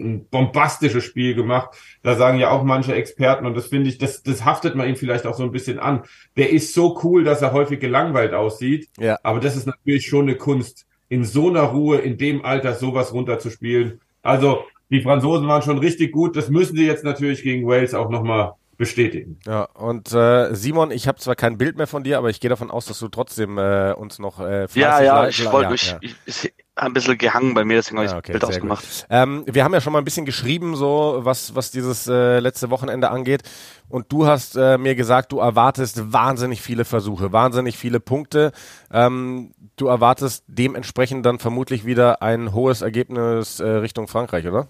[0.00, 1.76] ein bombastisches Spiel gemacht.
[2.02, 4.96] Da sagen ja auch manche Experten, und das finde ich, das, das haftet man ihm
[4.96, 6.02] vielleicht auch so ein bisschen an.
[6.36, 8.88] Der ist so cool, dass er häufig gelangweilt aussieht.
[8.98, 9.18] Ja.
[9.22, 13.12] Aber das ist natürlich schon eine Kunst, in so einer Ruhe, in dem Alter sowas
[13.12, 14.00] runterzuspielen.
[14.22, 16.36] Also, die Franzosen waren schon richtig gut.
[16.36, 19.38] Das müssen sie jetzt natürlich gegen Wales auch nochmal bestätigen.
[19.44, 22.48] Ja, und äh, Simon, ich habe zwar kein Bild mehr von dir, aber ich gehe
[22.48, 25.90] davon aus, dass du trotzdem äh, uns noch äh, Ja, ja, ich wollte ja, ich,
[25.90, 25.98] ja.
[26.00, 29.06] ich, ich, ein bisschen gehangen bei mir, deswegen habe ich ja, okay, Bild ausgemacht.
[29.10, 32.70] Ähm, wir haben ja schon mal ein bisschen geschrieben, so was, was dieses äh, letzte
[32.70, 33.42] Wochenende angeht.
[33.90, 38.50] Und du hast äh, mir gesagt, du erwartest wahnsinnig viele Versuche, wahnsinnig viele Punkte.
[38.90, 44.68] Ähm, du erwartest dementsprechend dann vermutlich wieder ein hohes Ergebnis äh, Richtung Frankreich, oder?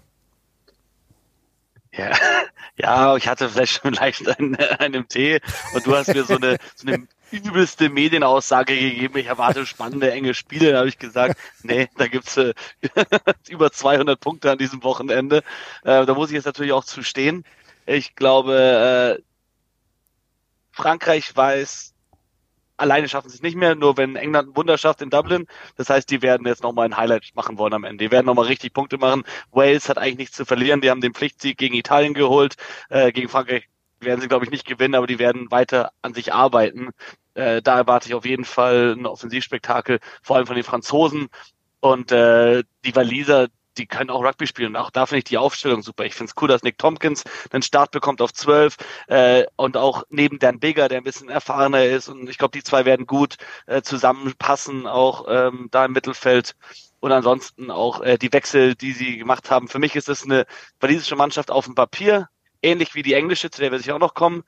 [1.93, 2.11] Ja,
[2.77, 5.41] ja, ich hatte vielleicht schon leicht einen, einen Tee
[5.75, 9.19] und du hast mir so eine, so eine übelste Medienaussage gegeben.
[9.19, 10.73] Ich erwarte spannende, enge Spiele.
[10.73, 12.55] Da habe ich gesagt, nee, da gibt's äh,
[13.49, 15.39] über 200 Punkte an diesem Wochenende.
[15.85, 17.45] Äh, da muss ich jetzt natürlich auch zu stehen.
[17.87, 19.23] Ich glaube, äh,
[20.73, 21.90] Frankreich weiß,
[22.81, 25.47] alleine schaffen sie es nicht mehr, nur wenn England ein Wunder schafft in Dublin.
[25.77, 28.05] Das heißt, die werden jetzt nochmal ein Highlight machen wollen am Ende.
[28.05, 29.25] Die werden nochmal richtig Punkte machen.
[29.53, 30.81] Wales hat eigentlich nichts zu verlieren.
[30.81, 32.57] Die haben den Pflichtsieg gegen Italien geholt.
[32.89, 33.69] Äh, gegen Frankreich
[34.01, 36.91] werden sie, glaube ich, nicht gewinnen, aber die werden weiter an sich arbeiten.
[37.35, 41.29] Äh, da erwarte ich auf jeden Fall ein Offensivspektakel, vor allem von den Franzosen.
[41.81, 44.77] Und äh, die Waliser, die können auch Rugby spielen.
[44.77, 46.05] Auch da finde ich die Aufstellung super.
[46.05, 48.77] Ich finde es cool, dass Nick Tompkins einen Start bekommt auf 12
[49.09, 52.09] äh, und auch neben Dan Bigger, der ein bisschen erfahrener ist.
[52.09, 56.57] Und ich glaube, die zwei werden gut äh, zusammenpassen, auch ähm, da im Mittelfeld.
[57.01, 59.69] Und ansonsten auch äh, die Wechsel, die sie gemacht haben.
[59.69, 60.47] Für mich ist es eine
[60.81, 62.29] walisische Mannschaft auf dem Papier,
[62.63, 64.43] ähnlich wie die englische, zu der wir sicher auch noch kommen,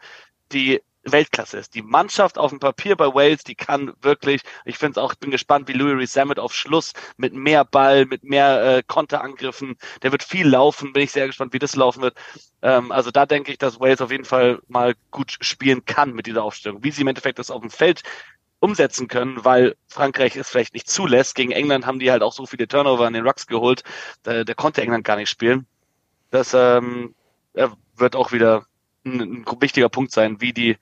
[0.52, 1.75] die Weltklasse ist.
[1.75, 5.19] Die Mannschaft auf dem Papier bei Wales, die kann wirklich, ich finde es auch, ich
[5.19, 10.12] bin gespannt, wie Louis Rees auf Schluss mit mehr Ball, mit mehr äh, Konterangriffen, der
[10.12, 12.17] wird viel laufen, bin ich sehr gespannt, wie das laufen wird.
[12.62, 16.27] Ähm, also da denke ich, dass Wales auf jeden Fall mal gut spielen kann mit
[16.27, 16.85] dieser Aufstellung.
[16.85, 18.03] Wie sie im Endeffekt das auf dem Feld
[18.61, 21.35] umsetzen können, weil Frankreich es vielleicht nicht zulässt.
[21.35, 23.83] Gegen England haben die halt auch so viele Turnover an den Rucks geholt,
[24.23, 25.67] da, der konnte England gar nicht spielen.
[26.31, 27.15] Das ähm,
[27.97, 28.67] wird auch wieder
[29.05, 30.77] ein, ein wichtiger Punkt sein, wie die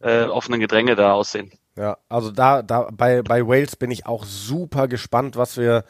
[0.00, 1.52] äh, offenen Gedränge da aussehen.
[1.76, 5.84] Ja, also da, da bei, bei Wales bin ich auch super gespannt, was wir,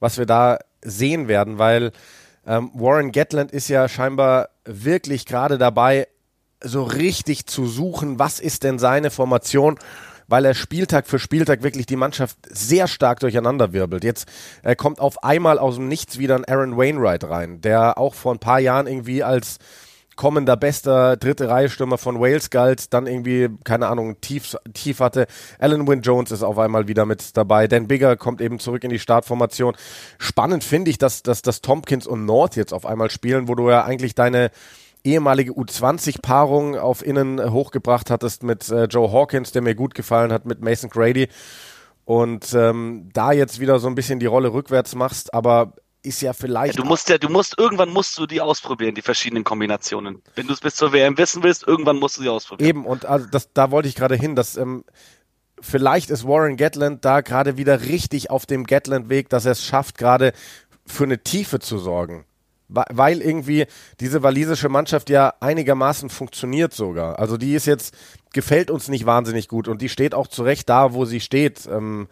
[0.00, 1.92] was wir da sehen werden, weil
[2.46, 6.08] ähm, Warren Gatland ist ja scheinbar wirklich gerade dabei,
[6.60, 9.78] so richtig zu suchen, was ist denn seine Formation
[10.28, 14.04] weil er Spieltag für Spieltag wirklich die Mannschaft sehr stark durcheinander wirbelt.
[14.04, 14.28] Jetzt
[14.62, 18.34] äh, kommt auf einmal aus dem Nichts wieder ein Aaron Wainwright rein, der auch vor
[18.34, 19.58] ein paar Jahren irgendwie als
[20.16, 25.26] kommender bester dritte Reihe Stürmer von Wales galt, dann irgendwie, keine Ahnung, tief, tief hatte.
[25.58, 27.66] Alan Wynne Jones ist auf einmal wieder mit dabei.
[27.66, 29.74] Dan Bigger kommt eben zurück in die Startformation.
[30.18, 33.70] Spannend finde ich, dass, dass, dass Tompkins und North jetzt auf einmal spielen, wo du
[33.70, 34.50] ja eigentlich deine
[35.04, 40.46] ehemalige U20-Paarung auf Innen hochgebracht hattest mit äh, Joe Hawkins, der mir gut gefallen hat,
[40.46, 41.28] mit Mason Grady.
[42.06, 46.32] Und ähm, da jetzt wieder so ein bisschen die Rolle rückwärts machst, aber ist ja
[46.32, 46.76] vielleicht.
[46.76, 50.22] Ja, du musst ja, du musst, irgendwann musst du die ausprobieren, die verschiedenen Kombinationen.
[50.34, 52.68] Wenn du es bis zur WM wissen willst, irgendwann musst du sie ausprobieren.
[52.68, 54.84] Eben, und also das, da wollte ich gerade hin, dass ähm,
[55.60, 59.98] vielleicht ist Warren Gatland da gerade wieder richtig auf dem Gatland-Weg, dass er es schafft,
[59.98, 60.32] gerade
[60.86, 62.26] für eine Tiefe zu sorgen.
[62.68, 63.66] Weil irgendwie
[64.00, 67.18] diese walisische Mannschaft ja einigermaßen funktioniert sogar.
[67.18, 67.94] Also die ist jetzt,
[68.32, 71.66] gefällt uns nicht wahnsinnig gut und die steht auch zurecht da, wo sie steht.
[71.66, 72.08] Ähm,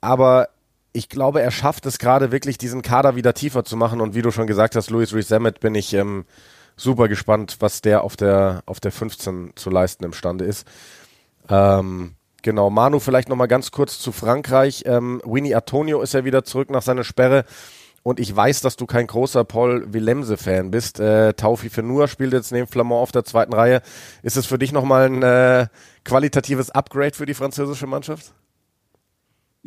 [0.00, 0.48] aber
[0.92, 4.00] ich glaube, er schafft es gerade wirklich, diesen Kader wieder tiefer zu machen.
[4.00, 6.24] Und wie du schon gesagt hast, Louis Rees bin ich ähm,
[6.76, 10.66] super gespannt, was der auf der, auf der 15 zu leisten imstande ist.
[11.48, 14.84] Ähm, genau, Manu, vielleicht nochmal ganz kurz zu Frankreich.
[14.86, 17.44] Ähm, Winnie Antonio ist ja wieder zurück nach seiner Sperre.
[18.02, 20.98] Und ich weiß, dass du kein großer Paul Willemse-Fan bist.
[20.98, 23.82] Äh, Taufi Fenur spielt jetzt neben Flamand auf der zweiten Reihe.
[24.22, 25.66] Ist es für dich nochmal ein äh,
[26.04, 28.32] qualitatives Upgrade für die französische Mannschaft?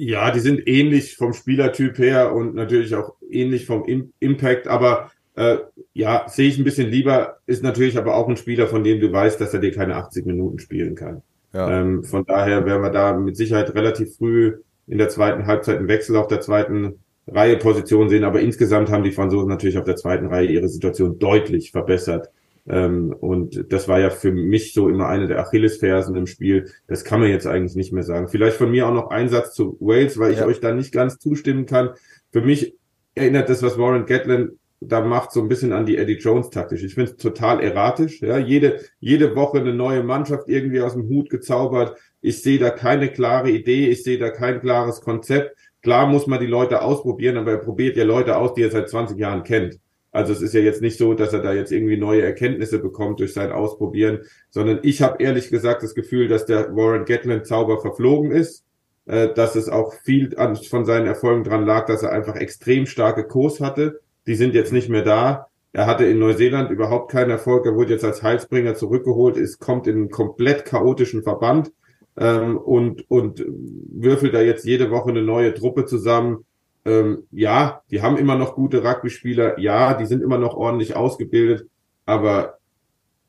[0.03, 3.85] Ja, die sind ähnlich vom Spielertyp her und natürlich auch ähnlich vom
[4.19, 5.57] Impact, aber äh,
[5.93, 9.11] ja, sehe ich ein bisschen lieber, ist natürlich aber auch ein Spieler, von dem du
[9.11, 11.21] weißt, dass er dir keine 80 Minuten spielen kann.
[11.53, 11.81] Ja.
[11.81, 14.55] Ähm, von daher werden wir da mit Sicherheit relativ früh
[14.87, 16.95] in der zweiten Halbzeit einen Wechsel auf der zweiten
[17.27, 21.19] Reihe Position sehen, aber insgesamt haben die Franzosen natürlich auf der zweiten Reihe ihre Situation
[21.19, 22.31] deutlich verbessert.
[22.67, 26.71] Ähm, und das war ja für mich so immer eine der Achillesfersen im Spiel.
[26.87, 28.27] Das kann man jetzt eigentlich nicht mehr sagen.
[28.27, 31.17] Vielleicht von mir auch noch ein Satz zu Wales, weil ich euch da nicht ganz
[31.17, 31.91] zustimmen kann.
[32.31, 32.75] Für mich
[33.15, 36.83] erinnert das, was Warren Gatlin da macht, so ein bisschen an die Eddie Jones taktisch.
[36.83, 38.19] Ich finde es total erratisch.
[38.21, 41.97] Ja, jede, jede Woche eine neue Mannschaft irgendwie aus dem Hut gezaubert.
[42.19, 43.89] Ich sehe da keine klare Idee.
[43.89, 45.55] Ich sehe da kein klares Konzept.
[45.83, 48.89] Klar muss man die Leute ausprobieren, aber er probiert ja Leute aus, die er seit
[48.89, 49.79] 20 Jahren kennt.
[50.11, 53.19] Also es ist ja jetzt nicht so, dass er da jetzt irgendwie neue Erkenntnisse bekommt
[53.19, 54.19] durch sein Ausprobieren,
[54.49, 58.65] sondern ich habe ehrlich gesagt das Gefühl, dass der Warren Gatland Zauber verflogen ist,
[59.05, 62.85] äh, dass es auch viel an, von seinen Erfolgen dran lag, dass er einfach extrem
[62.85, 64.01] starke Kurs hatte.
[64.27, 65.47] Die sind jetzt nicht mehr da.
[65.73, 67.65] Er hatte in Neuseeland überhaupt keinen Erfolg.
[67.65, 69.37] Er wurde jetzt als Heilsbringer zurückgeholt.
[69.37, 71.71] Es kommt in einen komplett chaotischen Verband
[72.17, 76.45] ähm, und und würfelt da jetzt jede Woche eine neue Truppe zusammen
[76.85, 81.67] ähm, ja, die haben immer noch gute Rugby-Spieler, ja, die sind immer noch ordentlich ausgebildet,
[82.05, 82.57] aber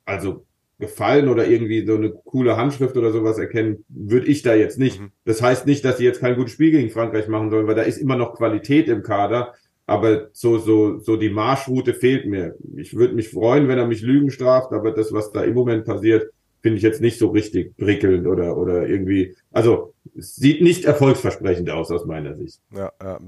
[0.04, 0.44] also
[0.78, 5.00] gefallen oder irgendwie so eine coole Handschrift oder sowas erkennen, würde ich da jetzt nicht.
[5.00, 5.12] Mhm.
[5.24, 7.82] Das heißt nicht, dass sie jetzt kein gutes Spiel gegen Frankreich machen sollen, weil da
[7.82, 9.54] ist immer noch Qualität im Kader,
[9.86, 12.56] aber so, so, so die Marschroute fehlt mir.
[12.76, 15.84] Ich würde mich freuen, wenn er mich Lügen straft, aber das, was da im Moment
[15.84, 16.32] passiert,
[16.62, 21.90] finde ich jetzt nicht so richtig prickelnd oder, oder irgendwie, also sieht nicht erfolgsversprechend aus
[21.90, 22.60] aus meiner Sicht.
[22.70, 23.18] Ja, ja.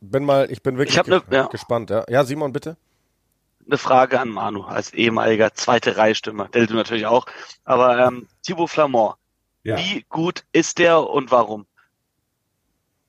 [0.00, 1.46] bin mal, ich bin wirklich ich ne, ja.
[1.46, 1.90] gespannt.
[1.90, 2.04] Ja.
[2.08, 2.76] ja, Simon, bitte.
[3.66, 7.26] Eine Frage an Manu als ehemaliger zweite Reihe-Stürmer, der du natürlich auch.
[7.64, 9.14] Aber ähm, Thibaut Flamand,
[9.62, 9.76] ja.
[9.78, 11.66] wie gut ist der und warum?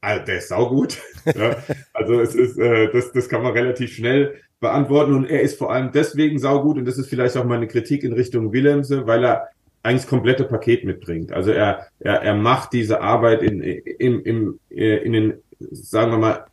[0.01, 0.97] Also der ist saugut.
[1.25, 1.57] ja.
[1.93, 5.71] Also es ist, äh, das, das kann man relativ schnell beantworten und er ist vor
[5.71, 9.49] allem deswegen saugut und das ist vielleicht auch meine Kritik in Richtung Willemse, weil er
[9.83, 11.31] eigentlich das komplette Paket mitbringt.
[11.31, 16.45] Also er, er, er macht diese Arbeit in, in, in, in den, sagen wir mal,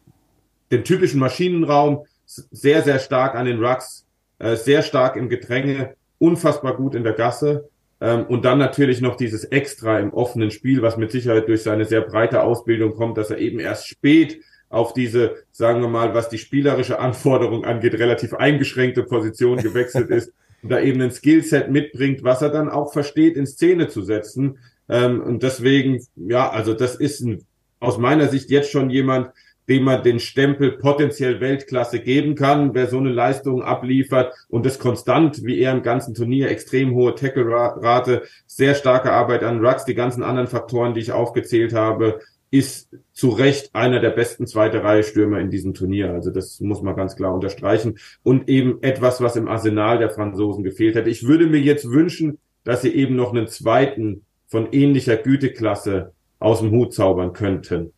[0.71, 4.07] den typischen Maschinenraum sehr, sehr stark an den Rucks,
[4.39, 7.69] äh, sehr stark im Gedränge, unfassbar gut in der Gasse.
[8.01, 11.85] Ähm, und dann natürlich noch dieses Extra im offenen Spiel, was mit Sicherheit durch seine
[11.85, 16.29] sehr breite Ausbildung kommt, dass er eben erst spät auf diese, sagen wir mal, was
[16.29, 22.43] die spielerische Anforderung angeht, relativ eingeschränkte Position gewechselt ist da eben ein Skillset mitbringt, was
[22.43, 24.59] er dann auch versteht, in Szene zu setzen.
[24.89, 27.45] Ähm, und deswegen, ja, also das ist ein,
[27.81, 29.31] aus meiner Sicht jetzt schon jemand,
[29.69, 34.79] dem man den Stempel potenziell Weltklasse geben kann, wer so eine Leistung abliefert und das
[34.79, 39.95] konstant, wie er im ganzen Turnier, extrem hohe Tackle-Rate, sehr starke Arbeit an Rucks, die
[39.95, 45.03] ganzen anderen Faktoren, die ich aufgezählt habe, ist zu Recht einer der besten zweite Reihe
[45.03, 46.13] Stürmer in diesem Turnier.
[46.13, 47.99] Also das muss man ganz klar unterstreichen.
[48.23, 51.11] Und eben etwas, was im Arsenal der Franzosen gefehlt hätte.
[51.11, 56.61] Ich würde mir jetzt wünschen, dass sie eben noch einen zweiten von ähnlicher Güteklasse aus
[56.61, 57.93] dem Hut zaubern könnten.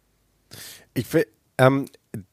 [0.94, 1.06] Ich
[1.58, 1.86] ähm,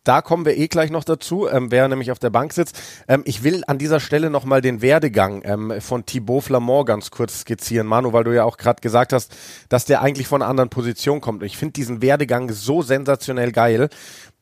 [0.03, 2.79] da kommen wir eh gleich noch dazu, ähm, wer nämlich auf der Bank sitzt.
[3.07, 7.41] Ähm, ich will an dieser Stelle nochmal den Werdegang ähm, von Thibaut Flamand ganz kurz
[7.41, 9.35] skizzieren, Manu, weil du ja auch gerade gesagt hast,
[9.69, 11.43] dass der eigentlich von einer anderen Position kommt.
[11.43, 13.89] Ich finde diesen Werdegang so sensationell geil.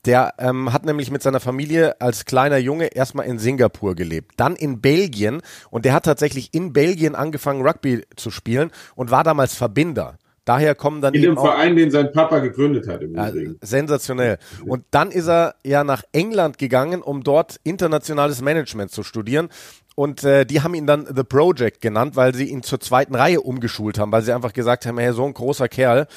[0.06, 4.56] Der ähm, hat nämlich mit seiner Familie als kleiner Junge erstmal in Singapur gelebt, dann
[4.56, 9.56] in Belgien und der hat tatsächlich in Belgien angefangen, Rugby zu spielen und war damals
[9.56, 10.20] Verbinder.
[10.46, 13.02] Daher kommen dann in dem Verein, den sein Papa gegründet hat.
[13.02, 13.32] Im ja,
[13.62, 14.38] sensationell.
[14.66, 19.50] Und dann ist er ja nach England gegangen, um dort internationales Management zu studieren
[19.96, 23.40] und äh, die haben ihn dann The Project genannt, weil sie ihn zur zweiten Reihe
[23.40, 26.08] umgeschult haben, weil sie einfach gesagt haben, hey, so ein großer Kerl,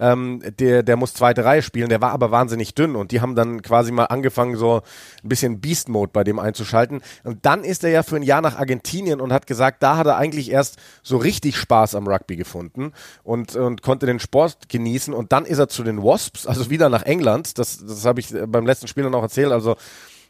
[0.00, 3.36] ähm, der, der muss zweite Reihe spielen, der war aber wahnsinnig dünn und die haben
[3.36, 4.82] dann quasi mal angefangen, so
[5.22, 7.00] ein bisschen Beast Mode bei dem einzuschalten.
[7.22, 10.08] Und dann ist er ja für ein Jahr nach Argentinien und hat gesagt, da hat
[10.08, 15.14] er eigentlich erst so richtig Spaß am Rugby gefunden und, und konnte den Sport genießen.
[15.14, 17.58] Und dann ist er zu den Wasps, also wieder nach England.
[17.58, 19.52] Das, das habe ich beim letzten Spiel dann auch erzählt.
[19.52, 19.76] Also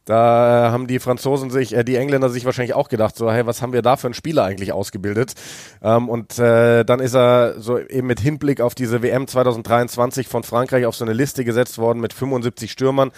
[0.09, 3.61] da haben die Franzosen sich, äh, die Engländer sich wahrscheinlich auch gedacht, so, hey, was
[3.61, 5.35] haben wir da für einen Spieler eigentlich ausgebildet?
[5.83, 10.45] Ähm, und äh, dann ist er so eben mit Hinblick auf diese WM 2023 von
[10.45, 13.11] Frankreich auf so eine Liste gesetzt worden mit 75 Stürmern,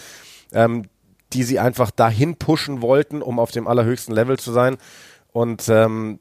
[0.51, 0.83] ähm,
[1.31, 4.75] die sie einfach dahin pushen wollten, um auf dem allerhöchsten Level zu sein.
[5.31, 6.19] Und ähm,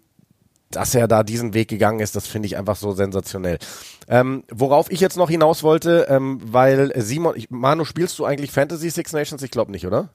[0.70, 3.58] dass er da diesen Weg gegangen ist, das finde ich einfach so sensationell.
[4.06, 8.52] Ähm, worauf ich jetzt noch hinaus wollte, ähm, weil Simon, ich, Manu, spielst du eigentlich
[8.52, 9.42] Fantasy Six Nations?
[9.42, 10.10] Ich glaube nicht, oder?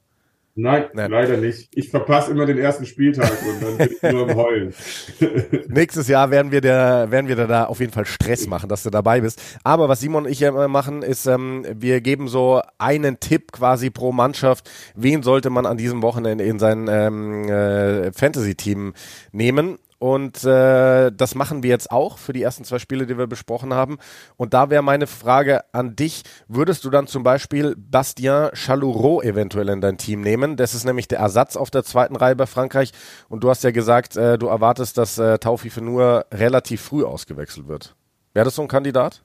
[0.58, 1.68] Nein, Nein, leider nicht.
[1.76, 4.74] Ich verpasse immer den ersten Spieltag und dann bin ich nur im Heulen.
[5.68, 8.90] Nächstes Jahr werden wir, der, werden wir da auf jeden Fall Stress machen, dass du
[8.90, 9.42] dabei bist.
[9.66, 13.90] Aber was Simon und ich ja machen, ist, ähm, wir geben so einen Tipp quasi
[13.90, 14.72] pro Mannschaft.
[14.96, 18.94] Wen sollte man an diesem Wochenende in sein ähm, äh, Fantasy-Team
[19.34, 19.78] nehmen?
[20.06, 23.74] Und äh, das machen wir jetzt auch für die ersten zwei Spiele, die wir besprochen
[23.74, 23.98] haben.
[24.38, 29.68] Und da wäre meine Frage an dich: Würdest du dann zum Beispiel Bastien Chaloureau eventuell
[29.70, 30.58] in dein Team nehmen?
[30.58, 32.92] Das ist nämlich der Ersatz auf der zweiten Reihe bei Frankreich.
[33.30, 37.68] Und du hast ja gesagt, äh, du erwartest, dass äh, Taufi nur relativ früh ausgewechselt
[37.68, 37.96] wird.
[38.36, 39.24] Wäre das so ein Kandidat?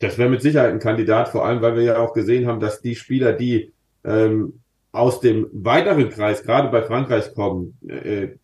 [0.00, 2.82] Das wäre mit Sicherheit ein Kandidat, vor allem weil wir ja auch gesehen haben, dass
[2.82, 3.72] die Spieler, die
[4.04, 4.60] ähm,
[4.92, 8.36] aus dem weiteren Kreis, gerade bei Frankreich kommen, äh,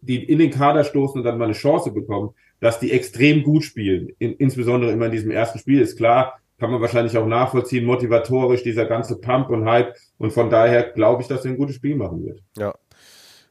[0.00, 3.64] die in den Kader stoßen und dann mal eine Chance bekommen, dass die extrem gut
[3.64, 4.08] spielen.
[4.18, 8.62] In, insbesondere immer in diesem ersten Spiel ist klar, kann man wahrscheinlich auch nachvollziehen, motivatorisch
[8.62, 9.94] dieser ganze Pump und Hype.
[10.18, 12.42] Und von daher glaube ich, dass er ein gutes Spiel machen wird.
[12.56, 12.74] Ja,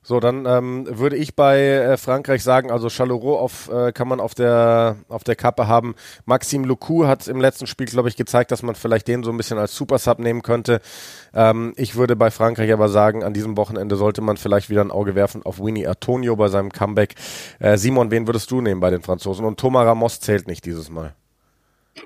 [0.07, 4.19] so, dann ähm, würde ich bei äh, Frankreich sagen, also Chaloreau auf, äh, kann man
[4.19, 5.95] auf der, auf der Kappe haben.
[6.25, 9.37] Maxime Lecou hat im letzten Spiel, glaube ich, gezeigt, dass man vielleicht den so ein
[9.37, 10.79] bisschen als Super Sub nehmen könnte.
[11.33, 14.91] Ähm, ich würde bei Frankreich aber sagen, an diesem Wochenende sollte man vielleicht wieder ein
[14.91, 17.15] Auge werfen auf Winnie Antonio bei seinem Comeback.
[17.57, 19.43] Äh, Simon, wen würdest du nehmen bei den Franzosen?
[19.43, 21.15] Und Thomas Ramos zählt nicht dieses Mal.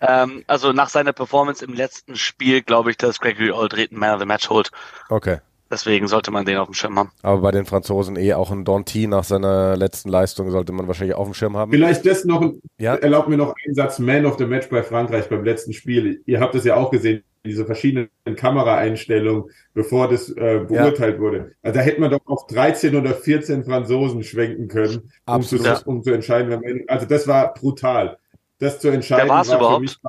[0.00, 4.20] ähm, also nach seiner Performance im letzten Spiel glaube ich, dass Gregory Aldred Man of
[4.20, 4.70] the Match holt.
[5.08, 5.38] Okay.
[5.70, 7.10] Deswegen sollte man den auf dem Schirm haben.
[7.22, 11.16] Aber bei den Franzosen eh auch ein Donty nach seiner letzten Leistung sollte man wahrscheinlich
[11.16, 11.72] auf dem Schirm haben.
[11.72, 12.94] Vielleicht das noch, ja?
[12.94, 16.22] erlaubt mir noch einen Satz Man of the Match bei Frankreich beim letzten Spiel.
[16.26, 17.24] Ihr habt es ja auch gesehen.
[17.44, 21.20] diese verschiedenen Kameraeinstellungen, bevor das äh, beurteilt ja.
[21.20, 21.52] wurde.
[21.62, 26.02] Also da hätte man doch auf 13 oder 14 Franzosen schwenken können, um, zu, um
[26.02, 26.48] zu entscheiden.
[26.48, 28.18] Man, also das war brutal.
[28.58, 30.00] Das zu entscheiden Wer war es überhaupt?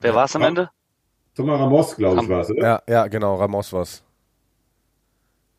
[0.00, 0.70] Wer war es am Ende?
[1.34, 2.62] Thomas Ramos, glaube ich, war es, oder?
[2.62, 4.02] Ja, ja, genau, Ramos war es.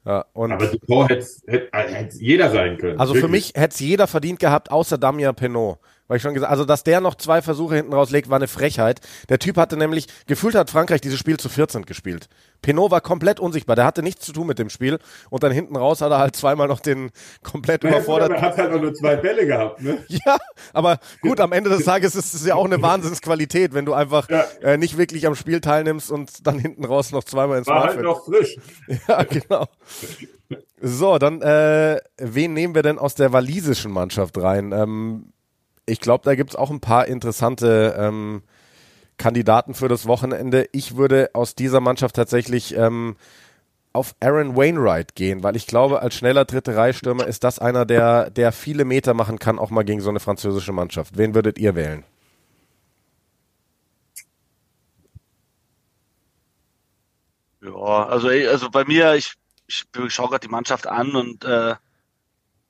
[0.06, 1.70] Ja, und Aber Dupont hätte
[2.08, 3.00] es jeder sein können.
[3.00, 3.26] Also wirklich.
[3.26, 5.78] für mich hätte es jeder verdient gehabt, außer Damien Penault.
[6.08, 9.00] Weil ich schon gesagt, also dass der noch zwei Versuche hinten rauslegt, war eine Frechheit.
[9.30, 12.28] Der Typ hatte nämlich, gefühlt hat Frankreich dieses Spiel zu 14 gespielt.
[12.64, 14.98] Pinot war komplett unsichtbar, der hatte nichts zu tun mit dem Spiel
[15.30, 17.12] und dann hinten raus hat er halt zweimal noch den
[17.44, 18.32] komplett überfordert.
[18.32, 20.04] Er hat halt auch nur zwei Bälle gehabt, ne?
[20.08, 20.38] Ja,
[20.74, 24.30] aber gut, am Ende des Tages ist es ja auch eine Wahnsinnsqualität, wenn du einfach
[24.30, 24.46] ja.
[24.62, 28.02] äh, nicht wirklich am Spiel teilnimmst und dann hinten raus noch zweimal ins War halt
[28.02, 28.58] noch frisch.
[29.08, 29.66] Ja, genau.
[30.82, 34.72] So, dann, äh, wen nehmen wir denn aus der walisischen Mannschaft rein?
[34.72, 35.34] Ähm,
[35.86, 38.44] ich glaube, da gibt es auch ein paar interessante ähm,
[39.18, 40.68] Kandidaten für das Wochenende.
[40.72, 43.16] Ich würde aus dieser Mannschaft tatsächlich ähm,
[43.94, 48.32] auf Aaron Wainwright gehen, weil ich glaube, als schneller dritte Reihstürmer ist das einer, der,
[48.32, 51.18] der viele Meter machen kann, auch mal gegen so eine französische Mannschaft.
[51.18, 52.04] Wen würdet ihr wählen?
[57.62, 59.34] Ja, also, also bei mir, ich,
[59.68, 61.76] ich schaue gerade die Mannschaft an und äh,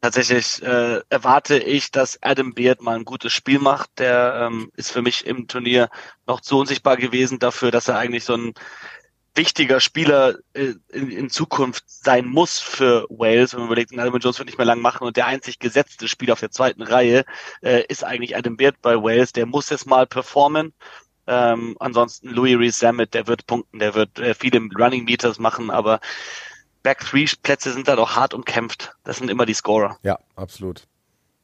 [0.04, 4.00] tatsächlich äh, erwarte ich, dass Adam Beard mal ein gutes Spiel macht.
[4.00, 5.90] Der ähm, ist für mich im Turnier
[6.28, 8.54] noch zu unsichtbar gewesen dafür, dass er eigentlich so ein
[9.34, 14.40] wichtiger Spieler äh, in, in Zukunft sein muss für Wales, wenn man überlegt, Adam Jones
[14.40, 17.24] wird nicht mehr lang machen und der einzig gesetzte Spieler auf der zweiten Reihe
[17.62, 19.32] äh, ist eigentlich Adam Beard bei Wales.
[19.32, 20.74] Der muss jetzt mal performen.
[21.28, 25.72] Ähm, ansonsten Louis Rees Zammit, der wird punkten, der wird äh, viele Running Meters machen,
[25.72, 26.02] aber
[26.84, 28.96] Back-Three-Plätze sind da doch hart umkämpft.
[29.04, 29.98] Das sind immer die Scorer.
[30.04, 30.84] Ja, absolut.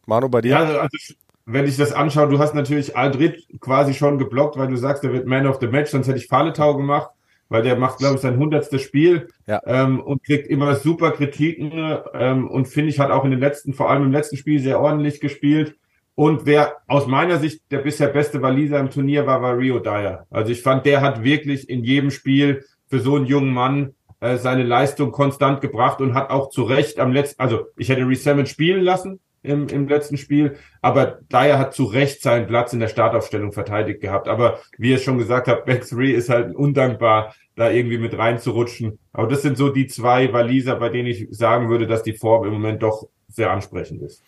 [0.05, 0.51] Manu, bei dir?
[0.51, 1.13] Ja, also, also
[1.45, 5.13] wenn ich das anschaue, du hast natürlich Aldrit quasi schon geblockt, weil du sagst, der
[5.13, 7.09] wird Man of the Match, sonst hätte ich Faletau gemacht,
[7.47, 9.59] weil der macht, glaube ich, sein hundertstes Spiel ja.
[9.65, 13.73] ähm, und kriegt immer super Kritiken ähm, und finde ich, hat auch in den letzten,
[13.73, 15.75] vor allem im letzten Spiel sehr ordentlich gespielt.
[16.13, 20.27] Und wer aus meiner Sicht der bisher beste Waliser im Turnier war, war Rio Dyer.
[20.29, 24.37] Also ich fand, der hat wirklich in jedem Spiel für so einen jungen Mann äh,
[24.37, 28.45] seine Leistung konstant gebracht und hat auch zu Recht am letzten, also ich hätte Resalmon
[28.45, 32.89] spielen lassen im, im letzten Spiel, aber Dyer hat zu Recht seinen Platz in der
[32.89, 34.27] Startaufstellung verteidigt gehabt.
[34.27, 38.99] Aber wie ihr schon gesagt habt, Back 3 ist halt undankbar, da irgendwie mit reinzurutschen.
[39.13, 42.45] Aber das sind so die zwei Waliser, bei denen ich sagen würde, dass die Form
[42.45, 44.23] im Moment doch sehr ansprechend ist.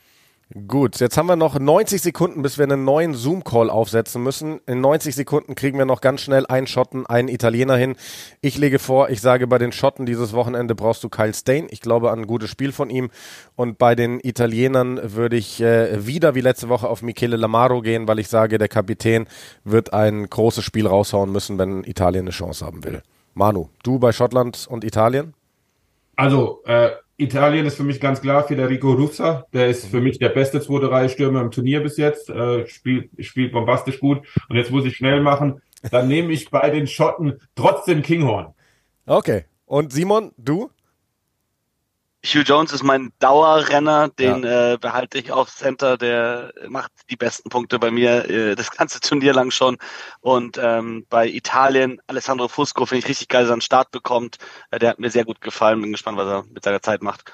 [0.68, 4.60] Gut, jetzt haben wir noch 90 Sekunden, bis wir einen neuen Zoom-Call aufsetzen müssen.
[4.66, 7.96] In 90 Sekunden kriegen wir noch ganz schnell einen Schotten, einen Italiener hin.
[8.42, 11.68] Ich lege vor, ich sage, bei den Schotten dieses Wochenende brauchst du Kyle Stain.
[11.70, 13.12] Ich glaube an ein gutes Spiel von ihm.
[13.56, 18.10] Und bei den Italienern würde ich äh, wieder wie letzte Woche auf Michele Lamaro gehen,
[18.10, 19.28] weil ich sage, der Kapitän
[19.64, 23.04] wird ein großes Spiel raushauen müssen, wenn Italien eine Chance haben will.
[23.36, 25.34] Manu, du bei Schottland und Italien?
[26.18, 26.90] Also, äh,
[27.22, 29.46] Italien ist für mich ganz klar Federico Russa.
[29.54, 32.30] Der ist für mich der beste zweite Reihe Stürmer im Turnier bis jetzt.
[32.30, 34.20] Äh, spielt, spielt bombastisch gut.
[34.50, 35.62] Und jetzt muss ich schnell machen.
[35.92, 38.54] Dann nehme ich bei den Schotten trotzdem Kinghorn.
[39.06, 39.46] Okay.
[39.66, 40.70] Und Simon, du?
[42.24, 44.74] Hugh Jones ist mein Dauerrenner, den ja.
[44.74, 49.00] äh, behalte ich auf Center, der macht die besten Punkte bei mir äh, das ganze
[49.00, 49.78] Turnier lang schon.
[50.20, 54.38] Und ähm, bei Italien, Alessandro Fusco finde ich richtig geil, dass er einen Start bekommt.
[54.70, 57.34] Äh, der hat mir sehr gut gefallen, bin gespannt, was er mit seiner Zeit macht.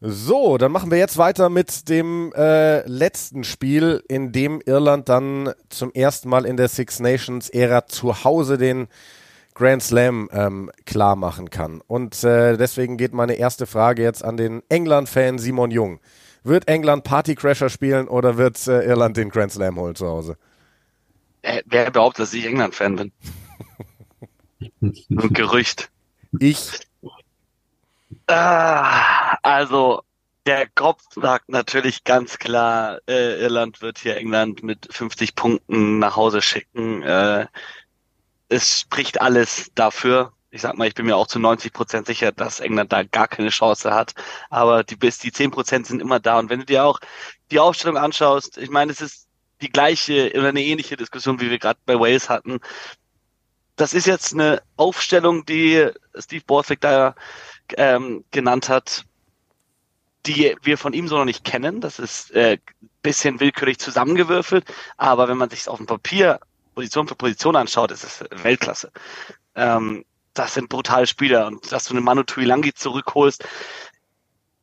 [0.00, 5.52] So, dann machen wir jetzt weiter mit dem äh, letzten Spiel, in dem Irland dann
[5.68, 8.88] zum ersten Mal in der Six Nations Ära zu Hause den
[9.54, 11.80] Grand Slam ähm, klar machen kann.
[11.86, 16.00] Und äh, deswegen geht meine erste Frage jetzt an den England-Fan Simon Jung.
[16.44, 20.36] Wird England Partycrasher spielen oder wird äh, Irland den Grand Slam holen zu Hause?
[21.42, 23.12] Äh, wer behauptet, dass ich England-Fan bin?
[24.80, 25.90] Ein Gerücht.
[26.38, 26.80] Ich.
[28.26, 30.02] Ah, also,
[30.46, 36.16] der Kopf sagt natürlich ganz klar, äh, Irland wird hier England mit 50 Punkten nach
[36.16, 37.02] Hause schicken.
[37.02, 37.46] Äh,
[38.52, 40.32] es spricht alles dafür.
[40.50, 43.26] Ich sag mal, ich bin mir auch zu 90 Prozent sicher, dass England da gar
[43.26, 44.14] keine Chance hat.
[44.50, 46.38] Aber die, bis die 10 Prozent sind immer da.
[46.38, 47.00] Und wenn du dir auch
[47.50, 49.28] die Aufstellung anschaust, ich meine, es ist
[49.62, 52.60] die gleiche oder eine ähnliche Diskussion, wie wir gerade bei Wales hatten.
[53.76, 55.88] Das ist jetzt eine Aufstellung, die
[56.18, 57.14] Steve Borthwick da
[57.76, 59.06] ähm, genannt hat,
[60.26, 61.80] die wir von ihm so noch nicht kennen.
[61.80, 62.58] Das ist äh,
[63.02, 64.64] bisschen willkürlich zusammengewürfelt,
[64.96, 66.40] aber wenn man sich auf dem Papier
[66.74, 68.90] Position für Position anschaut, ist es Weltklasse.
[69.54, 70.04] Ähm,
[70.34, 73.44] das sind brutale Spieler und dass du einen Manu Tuilangi zurückholst,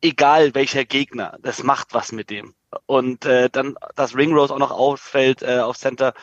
[0.02, 2.54] egal welcher Gegner, das macht was mit dem.
[2.86, 6.14] Und äh, dann, dass Ringrose auch noch ausfällt äh, auf Center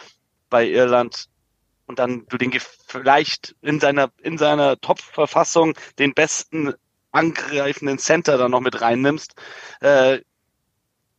[0.50, 1.30] bei Irland,
[1.88, 2.52] und dann du den
[2.88, 6.74] vielleicht in seiner, in seiner Top-Verfassung den besten
[7.12, 9.36] angreifenden Center dann noch mit reinnimmst,
[9.80, 10.20] äh,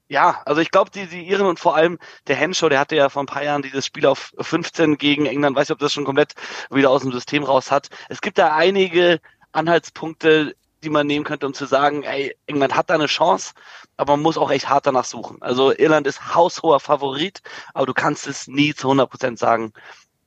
[0.08, 3.08] ja, also ich glaube, die, die Iren und vor allem der Henshaw, der hatte ja
[3.10, 6.04] vor ein paar Jahren dieses Spiel auf 15 gegen England, weiß nicht, ob das schon
[6.04, 6.34] komplett
[6.70, 7.88] wieder aus dem System raus hat.
[8.08, 9.20] Es gibt da einige
[9.52, 13.52] Anhaltspunkte, die man nehmen könnte, um zu sagen, ey, England hat da eine Chance,
[13.96, 15.42] aber man muss auch echt hart danach suchen.
[15.42, 17.42] Also Irland ist haushoher Favorit,
[17.74, 19.72] aber du kannst es nie zu 100 Prozent sagen.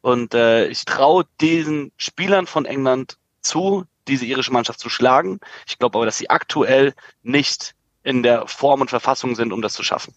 [0.01, 5.39] Und äh, ich traue diesen Spielern von England zu, diese irische Mannschaft zu schlagen.
[5.67, 9.73] Ich glaube aber, dass sie aktuell nicht in der Form und Verfassung sind, um das
[9.73, 10.13] zu schaffen.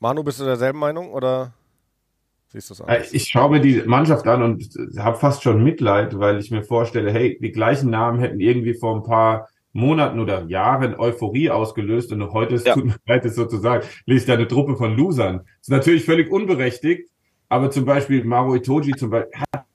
[0.00, 1.52] Manu, bist du derselben Meinung oder
[2.48, 3.12] siehst du es anders?
[3.12, 7.10] Ich schaue mir die Mannschaft an und habe fast schon Mitleid, weil ich mir vorstelle,
[7.10, 12.32] hey, die gleichen Namen hätten irgendwie vor ein paar Monaten oder Jahren Euphorie ausgelöst und
[12.32, 12.74] heute ist ja.
[12.74, 15.38] tut mir leid, es sozusagen, lese da eine Truppe von Losern.
[15.38, 17.10] Das ist natürlich völlig unberechtigt,
[17.48, 19.67] aber zum Beispiel Maro Itoji zum Beispiel hat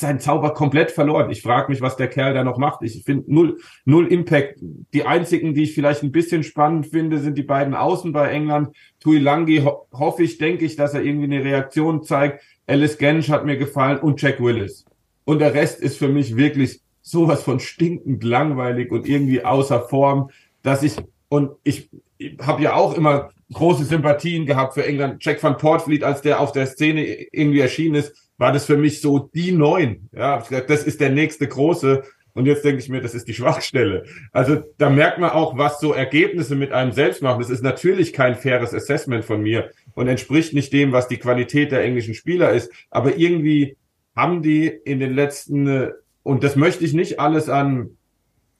[0.00, 1.30] seinen Zauber komplett verloren.
[1.30, 2.82] Ich frage mich, was der Kerl da noch macht.
[2.82, 4.58] Ich finde null, null Impact.
[4.92, 8.74] Die einzigen, die ich vielleicht ein bisschen spannend finde, sind die beiden Außen bei England.
[8.98, 12.42] Tui Langi ho hoffe ich, denke ich, dass er irgendwie eine Reaktion zeigt.
[12.66, 14.84] Alice Gensch hat mir gefallen und Jack Willis.
[15.24, 20.30] Und der Rest ist für mich wirklich sowas von stinkend langweilig und irgendwie außer Form,
[20.62, 20.96] dass ich,
[21.28, 25.24] und ich, ich habe ja auch immer große Sympathien gehabt für England.
[25.24, 29.02] Jack van Portfleet, als der auf der Szene irgendwie erschienen ist, war das für mich
[29.02, 30.08] so die Neun.
[30.12, 32.04] Ja, das ist der nächste große.
[32.32, 34.04] Und jetzt denke ich mir, das ist die Schwachstelle.
[34.32, 37.40] Also da merkt man auch, was so Ergebnisse mit einem selbst machen.
[37.40, 41.70] Das ist natürlich kein faires Assessment von mir und entspricht nicht dem, was die Qualität
[41.70, 42.72] der englischen Spieler ist.
[42.88, 43.76] Aber irgendwie
[44.16, 45.90] haben die in den letzten,
[46.22, 47.90] und das möchte ich nicht alles an,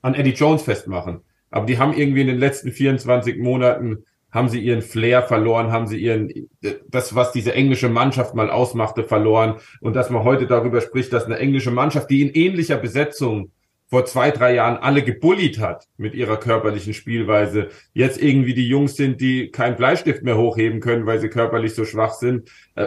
[0.03, 1.21] an Eddie Jones festmachen,
[1.51, 5.87] aber die haben irgendwie in den letzten 24 Monaten haben sie ihren Flair verloren, haben
[5.87, 6.49] sie ihren,
[6.89, 9.57] das, was diese englische Mannschaft mal ausmachte, verloren.
[9.81, 13.51] Und dass man heute darüber spricht, dass eine englische Mannschaft, die in ähnlicher Besetzung
[13.89, 18.95] vor zwei, drei Jahren alle gebullied hat mit ihrer körperlichen Spielweise, jetzt irgendwie die Jungs
[18.95, 22.87] sind, die keinen Bleistift mehr hochheben können, weil sie körperlich so schwach sind, äh,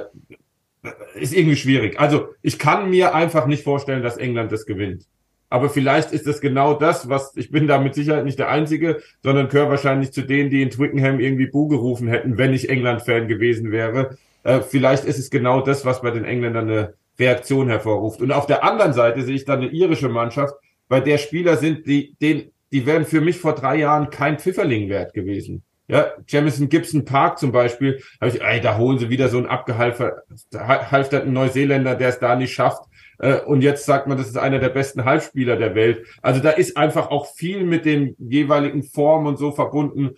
[1.16, 2.00] ist irgendwie schwierig.
[2.00, 5.06] Also ich kann mir einfach nicht vorstellen, dass England das gewinnt.
[5.54, 9.04] Aber vielleicht ist es genau das, was, ich bin da mit Sicherheit nicht der Einzige,
[9.22, 13.28] sondern gehöre wahrscheinlich zu denen, die in Twickenham irgendwie Bu gerufen hätten, wenn ich England-Fan
[13.28, 14.18] gewesen wäre.
[14.42, 18.20] Äh, vielleicht ist es genau das, was bei den Engländern eine Reaktion hervorruft.
[18.20, 20.56] Und auf der anderen Seite sehe ich dann eine irische Mannschaft,
[20.90, 24.90] bei der Spieler sind, die, den, die wären für mich vor drei Jahren kein Pfifferling
[24.90, 25.62] wert gewesen.
[25.88, 29.46] Ja, Jamison Gibson Park zum Beispiel, habe ich, ey, da holen sie wieder so einen
[29.46, 32.86] abgehalfterten Neuseeländer, der es da nicht schafft.
[33.24, 36.06] Äh, und jetzt sagt man, das ist einer der besten Halbspieler der Welt.
[36.22, 40.16] Also da ist einfach auch viel mit den jeweiligen Formen und so verbunden.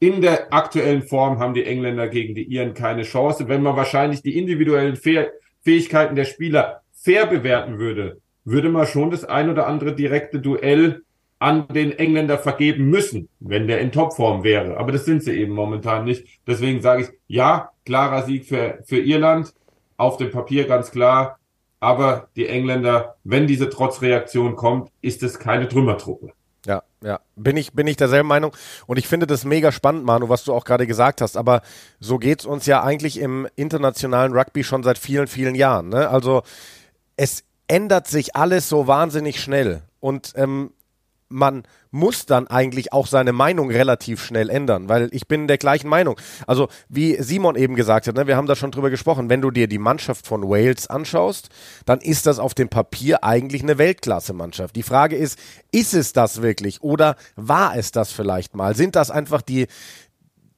[0.00, 3.48] In der aktuellen Form haben die Engländer gegen die Iren keine Chance.
[3.48, 9.24] Wenn man wahrscheinlich die individuellen Fähigkeiten der Spieler fair bewerten würde, würde man schon das
[9.24, 11.02] ein oder andere direkte Duell
[11.38, 14.76] an den Engländer vergeben müssen, wenn der in Topform wäre.
[14.76, 16.26] Aber das sind sie eben momentan nicht.
[16.46, 19.54] Deswegen sage ich, ja, klarer Sieg für, für Irland.
[19.96, 21.38] Auf dem Papier ganz klar.
[21.82, 26.32] Aber die Engländer, wenn diese Trotzreaktion kommt, ist es keine Trümmertruppe.
[26.64, 28.56] Ja, ja, bin ich, bin ich derselben Meinung.
[28.86, 31.36] Und ich finde das mega spannend, Manu, was du auch gerade gesagt hast.
[31.36, 31.60] Aber
[31.98, 35.88] so geht's uns ja eigentlich im internationalen Rugby schon seit vielen, vielen Jahren.
[35.88, 36.08] Ne?
[36.08, 36.44] Also
[37.16, 39.82] es ändert sich alles so wahnsinnig schnell.
[39.98, 40.70] Und ähm,
[41.32, 45.88] man muss dann eigentlich auch seine Meinung relativ schnell ändern, weil ich bin der gleichen
[45.88, 46.18] Meinung.
[46.46, 49.50] Also wie Simon eben gesagt hat, ne, wir haben da schon drüber gesprochen, wenn du
[49.50, 51.48] dir die Mannschaft von Wales anschaust,
[51.84, 54.76] dann ist das auf dem Papier eigentlich eine Weltklasse-Mannschaft.
[54.76, 55.38] Die Frage ist,
[55.72, 58.76] ist es das wirklich oder war es das vielleicht mal?
[58.76, 59.66] Sind das einfach die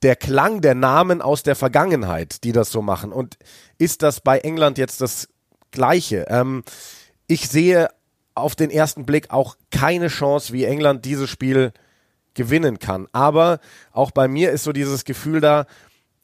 [0.02, 3.10] der Klang der Namen aus der Vergangenheit, die das so machen?
[3.10, 3.38] Und
[3.78, 5.28] ist das bei England jetzt das
[5.70, 6.26] Gleiche?
[6.28, 6.62] Ähm,
[7.26, 7.88] ich sehe
[8.34, 11.72] auf den ersten Blick auch keine Chance, wie England dieses Spiel
[12.34, 13.06] gewinnen kann.
[13.12, 13.60] Aber
[13.92, 15.66] auch bei mir ist so dieses Gefühl da,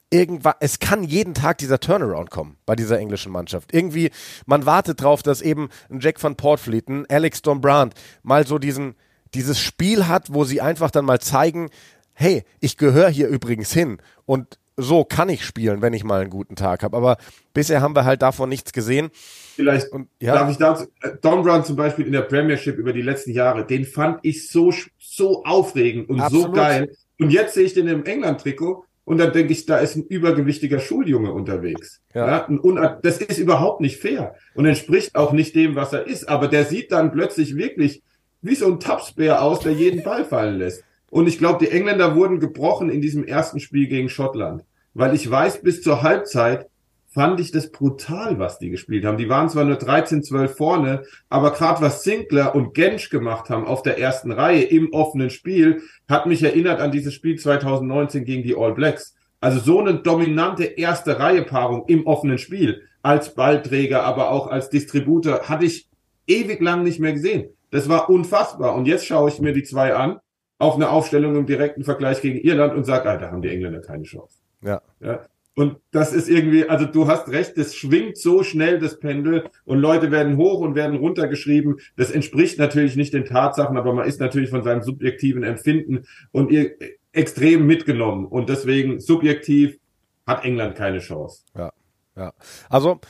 [0.09, 3.73] irgendwann, es kann jeden Tag dieser Turnaround kommen bei dieser englischen Mannschaft.
[3.73, 4.11] Irgendwie,
[4.45, 8.95] man wartet drauf, dass eben ein Jack van Portfleet, ein Alex Dombrand mal so diesen,
[9.33, 11.69] dieses Spiel hat, wo sie einfach dann mal zeigen,
[12.13, 16.29] hey, ich gehöre hier übrigens hin und so kann ich spielen, wenn ich mal einen
[16.29, 16.97] guten Tag habe.
[16.97, 17.17] Aber
[17.53, 19.09] bisher haben wir halt davon nichts gesehen.
[19.55, 20.33] Vielleicht und, ja.
[20.33, 23.65] darf ich dazu, äh, Don Brown zum Beispiel in der Premiership über die letzten Jahre,
[23.65, 26.47] den fand ich so, so aufregend und Absolut.
[26.47, 26.95] so geil.
[27.19, 30.79] Und jetzt sehe ich den im England-Trikot und dann denke ich, da ist ein übergewichtiger
[30.79, 32.01] Schuljunge unterwegs.
[32.13, 32.47] Ja.
[32.47, 36.29] ja das ist überhaupt nicht fair und entspricht auch nicht dem, was er ist.
[36.29, 38.01] Aber der sieht dann plötzlich wirklich
[38.41, 40.83] wie so ein Tapsbär aus, der jeden Ball fallen lässt.
[41.09, 44.63] Und ich glaube, die Engländer wurden gebrochen in diesem ersten Spiel gegen Schottland.
[44.93, 46.67] Weil ich weiß, bis zur Halbzeit
[47.13, 49.17] fand ich das brutal, was die gespielt haben.
[49.17, 53.83] Die waren zwar nur 13-12 vorne, aber gerade was Sinclair und Gensch gemacht haben auf
[53.83, 58.55] der ersten Reihe im offenen Spiel, hat mich erinnert an dieses Spiel 2019 gegen die
[58.55, 59.15] All Blacks.
[59.41, 65.49] Also so eine dominante erste Reihe-Paarung im offenen Spiel als Ballträger, aber auch als Distributor
[65.49, 65.89] hatte ich
[66.27, 67.49] ewig lang nicht mehr gesehen.
[67.71, 68.75] Das war unfassbar.
[68.75, 70.19] Und jetzt schaue ich mir die zwei an
[70.59, 74.03] auf eine Aufstellung im direkten Vergleich gegen Irland und sage, da haben die Engländer keine
[74.03, 74.40] Chance.
[74.61, 74.81] Ja.
[74.99, 75.21] ja.
[75.53, 79.79] Und das ist irgendwie, also du hast recht, das schwingt so schnell, das Pendel, und
[79.79, 81.79] Leute werden hoch und werden runtergeschrieben.
[81.97, 86.51] Das entspricht natürlich nicht den Tatsachen, aber man ist natürlich von seinem subjektiven Empfinden und
[86.51, 86.71] ihr
[87.11, 88.25] extrem mitgenommen.
[88.25, 89.77] Und deswegen subjektiv
[90.25, 91.43] hat England keine Chance.
[91.55, 91.71] Ja,
[92.15, 92.33] ja.
[92.69, 93.01] Also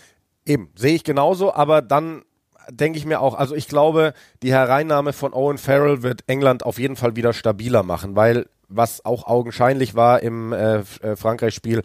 [0.46, 2.24] eben, sehe ich genauso, aber dann
[2.72, 6.80] denke ich mir auch, also ich glaube, die Hereinnahme von Owen Farrell wird England auf
[6.80, 11.84] jeden Fall wieder stabiler machen, weil was auch augenscheinlich war im äh, äh, Frankreich-Spiel,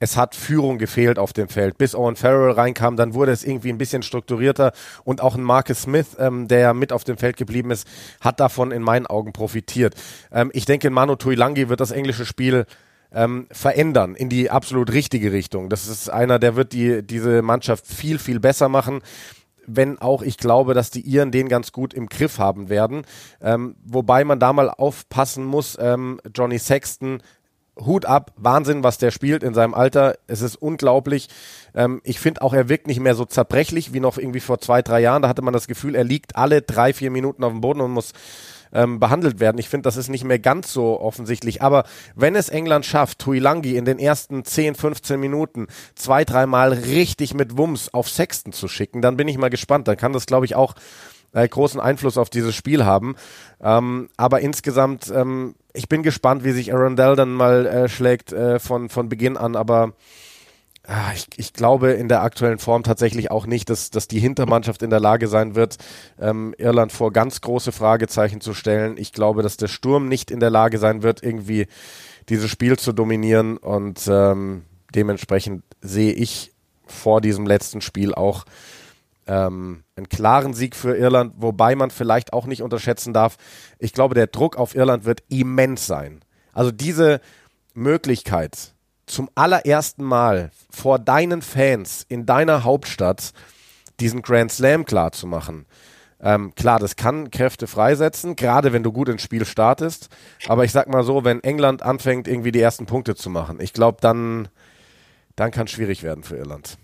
[0.00, 1.76] es hat Führung gefehlt auf dem Feld.
[1.76, 4.72] Bis Owen Farrell reinkam, dann wurde es irgendwie ein bisschen strukturierter
[5.04, 7.86] und auch ein Marcus Smith, ähm, der mit auf dem Feld geblieben ist,
[8.20, 9.94] hat davon in meinen Augen profitiert.
[10.32, 12.66] Ähm, ich denke, Manu Tuilangi wird das englische Spiel
[13.12, 15.68] ähm, verändern in die absolut richtige Richtung.
[15.68, 19.00] Das ist einer, der wird die, diese Mannschaft viel, viel besser machen
[19.68, 23.02] wenn auch ich glaube, dass die Iren den ganz gut im Griff haben werden.
[23.40, 27.22] Ähm, wobei man da mal aufpassen muss, ähm, Johnny Sexton
[27.84, 30.18] Hut ab, Wahnsinn, was der spielt in seinem Alter.
[30.26, 31.28] Es ist unglaublich.
[31.74, 34.82] Ähm, ich finde auch, er wirkt nicht mehr so zerbrechlich wie noch irgendwie vor zwei,
[34.82, 35.22] drei Jahren.
[35.22, 37.92] Da hatte man das Gefühl, er liegt alle drei, vier Minuten auf dem Boden und
[37.92, 38.12] muss
[38.72, 39.58] ähm, behandelt werden.
[39.58, 41.62] Ich finde, das ist nicht mehr ganz so offensichtlich.
[41.62, 47.34] Aber wenn es England schafft, Tuilangi in den ersten 10, 15 Minuten zwei, dreimal richtig
[47.34, 49.88] mit Wumms auf Sexten zu schicken, dann bin ich mal gespannt.
[49.88, 50.74] Dann kann das, glaube ich, auch
[51.32, 53.16] äh, großen Einfluss auf dieses Spiel haben.
[53.60, 58.58] Ähm, aber insgesamt, ähm, ich bin gespannt, wie sich Arundel dann mal äh, schlägt äh,
[58.58, 59.56] von, von Beginn an.
[59.56, 59.92] Aber
[61.14, 64.90] ich, ich glaube in der aktuellen Form tatsächlich auch nicht, dass, dass die Hintermannschaft in
[64.90, 65.76] der Lage sein wird,
[66.18, 68.96] ähm, Irland vor ganz große Fragezeichen zu stellen.
[68.96, 71.66] Ich glaube, dass der Sturm nicht in der Lage sein wird, irgendwie
[72.30, 74.64] dieses Spiel zu dominieren und ähm,
[74.94, 76.52] dementsprechend sehe ich
[76.86, 78.44] vor diesem letzten Spiel auch
[79.26, 83.36] ähm, einen klaren Sieg für Irland, wobei man vielleicht auch nicht unterschätzen darf,
[83.78, 86.20] ich glaube, der Druck auf Irland wird immens sein.
[86.54, 87.20] Also diese
[87.74, 88.74] Möglichkeit,
[89.08, 93.32] zum allerersten Mal vor deinen Fans in deiner Hauptstadt
[94.00, 95.66] diesen Grand Slam klar zu machen.
[96.20, 100.08] Ähm, klar, das kann Kräfte freisetzen, gerade wenn du gut ins Spiel startest.
[100.46, 103.72] Aber ich sag mal so, wenn England anfängt, irgendwie die ersten Punkte zu machen, ich
[103.72, 104.48] glaube, dann,
[105.36, 106.78] dann kann es schwierig werden für Irland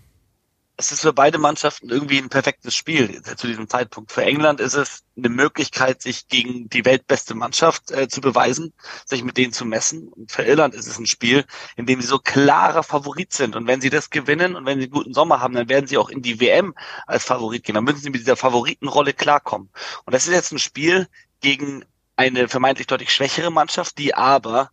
[0.77, 4.11] es ist für beide Mannschaften irgendwie ein perfektes Spiel zu diesem Zeitpunkt.
[4.11, 8.73] Für England ist es eine Möglichkeit, sich gegen die weltbeste Mannschaft äh, zu beweisen,
[9.05, 10.09] sich mit denen zu messen.
[10.09, 11.45] Und für Irland ist es ein Spiel,
[11.77, 13.55] in dem sie so klarer Favorit sind.
[13.55, 15.97] Und wenn sie das gewinnen und wenn sie einen guten Sommer haben, dann werden sie
[15.97, 16.75] auch in die WM
[17.07, 17.75] als Favorit gehen.
[17.75, 19.69] Dann müssen sie mit dieser Favoritenrolle klarkommen.
[20.05, 21.07] Und das ist jetzt ein Spiel
[21.39, 21.85] gegen
[22.17, 24.71] eine vermeintlich deutlich schwächere Mannschaft, die aber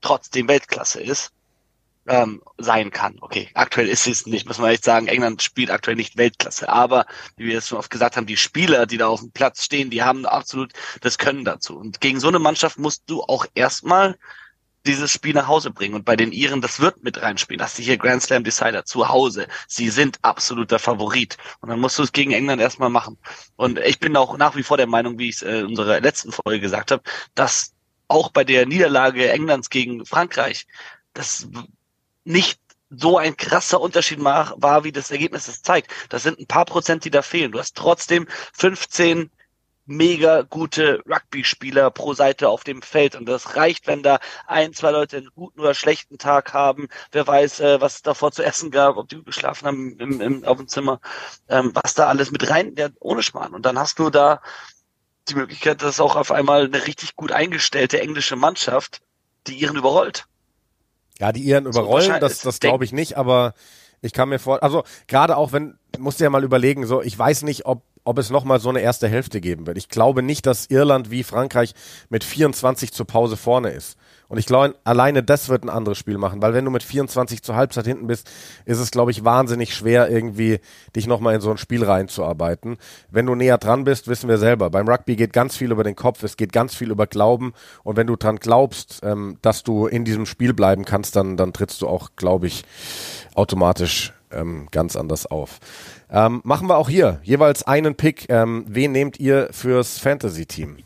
[0.00, 1.32] trotzdem Weltklasse ist
[2.06, 3.16] ähm, sein kann.
[3.20, 5.06] Okay, aktuell ist es nicht, muss man echt sagen.
[5.06, 6.68] England spielt aktuell nicht Weltklasse.
[6.68, 9.64] Aber, wie wir es schon oft gesagt haben, die Spieler, die da auf dem Platz
[9.64, 11.76] stehen, die haben absolut das Können dazu.
[11.76, 14.16] Und gegen so eine Mannschaft musst du auch erstmal
[14.84, 15.94] dieses Spiel nach Hause bringen.
[15.94, 17.58] Und bei den Iren, das wird mit reinspielen.
[17.58, 19.46] Das ist hier Grand Slam Decider zu Hause.
[19.68, 21.36] Sie sind absoluter Favorit.
[21.60, 23.16] Und dann musst du es gegen England erstmal machen.
[23.56, 26.00] Und ich bin auch nach wie vor der Meinung, wie ich es äh, in unserer
[26.00, 27.02] letzten Folge gesagt habe,
[27.34, 27.74] dass
[28.08, 30.66] auch bei der Niederlage Englands gegen Frankreich,
[31.14, 31.46] das
[32.24, 32.60] nicht
[32.90, 35.90] so ein krasser Unterschied war, wie das Ergebnis es zeigt.
[36.10, 37.52] Das sind ein paar Prozent, die da fehlen.
[37.52, 39.30] Du hast trotzdem 15
[39.86, 43.16] mega gute Rugby-Spieler pro Seite auf dem Feld.
[43.16, 46.88] Und das reicht, wenn da ein, zwei Leute einen guten oder schlechten Tag haben.
[47.10, 50.44] Wer weiß, äh, was es davor zu essen gab, ob die geschlafen haben im, im,
[50.44, 51.00] auf dem Zimmer,
[51.48, 53.54] ähm, was da alles mit rein, ja, ohne Schmarrn.
[53.54, 54.40] Und dann hast du da
[55.28, 59.00] die Möglichkeit, dass auch auf einmal eine richtig gut eingestellte englische Mannschaft
[59.48, 60.26] die ihren überrollt.
[61.22, 63.54] Ja, die Iren überrollen, das, das glaube ich nicht, aber
[64.00, 67.16] ich kann mir vor, also gerade auch wenn, musst du ja mal überlegen, so, ich
[67.16, 69.78] weiß nicht, ob ob es nochmal so eine erste Hälfte geben wird.
[69.78, 71.74] Ich glaube nicht, dass Irland wie Frankreich
[72.08, 73.96] mit 24 zur Pause vorne ist.
[74.32, 77.42] Und ich glaube, alleine das wird ein anderes Spiel machen, weil wenn du mit 24
[77.42, 78.30] zur Halbzeit hinten bist,
[78.64, 80.60] ist es, glaube ich, wahnsinnig schwer, irgendwie
[80.96, 82.78] dich nochmal in so ein Spiel reinzuarbeiten.
[83.10, 84.70] Wenn du näher dran bist, wissen wir selber.
[84.70, 87.52] Beim Rugby geht ganz viel über den Kopf, es geht ganz viel über Glauben.
[87.84, 91.52] Und wenn du dran glaubst, ähm, dass du in diesem Spiel bleiben kannst, dann, dann
[91.52, 92.64] trittst du auch, glaube ich,
[93.34, 95.60] automatisch ähm, ganz anders auf.
[96.12, 98.26] Ähm, machen wir auch hier jeweils einen Pick.
[98.28, 100.76] Ähm, wen nehmt ihr fürs Fantasy-Team?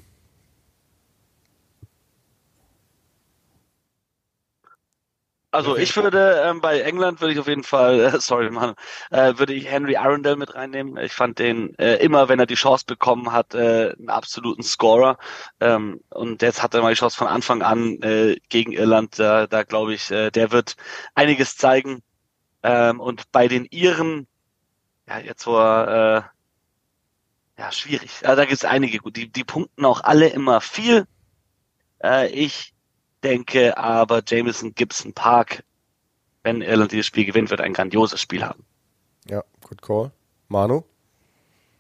[5.50, 8.74] Also ich würde ähm, bei England würde ich auf jeden Fall, äh, sorry Mann,
[9.10, 10.96] äh, würde ich Henry Arundel mit reinnehmen.
[11.02, 15.18] Ich fand den äh, immer, wenn er die Chance bekommen hat, äh, einen absoluten Scorer.
[15.60, 19.18] Ähm, und jetzt hat er mal die Chance von Anfang an äh, gegen Irland.
[19.18, 20.76] Da, da glaube ich, äh, der wird
[21.14, 22.02] einiges zeigen.
[22.62, 24.28] Ähm, und bei den Iren,
[25.08, 26.32] ja jetzt wo er,
[27.56, 28.10] äh, ja schwierig.
[28.22, 29.16] Also da gibt es einige gut.
[29.16, 31.06] Die, die punkten auch alle immer viel.
[32.02, 32.74] Äh, ich
[33.22, 35.64] denke aber, Jameson Gibson Park,
[36.42, 38.64] wenn Irland dieses Spiel gewinnt, wird ein grandioses Spiel haben.
[39.28, 40.12] Ja, good call.
[40.48, 40.84] Manu?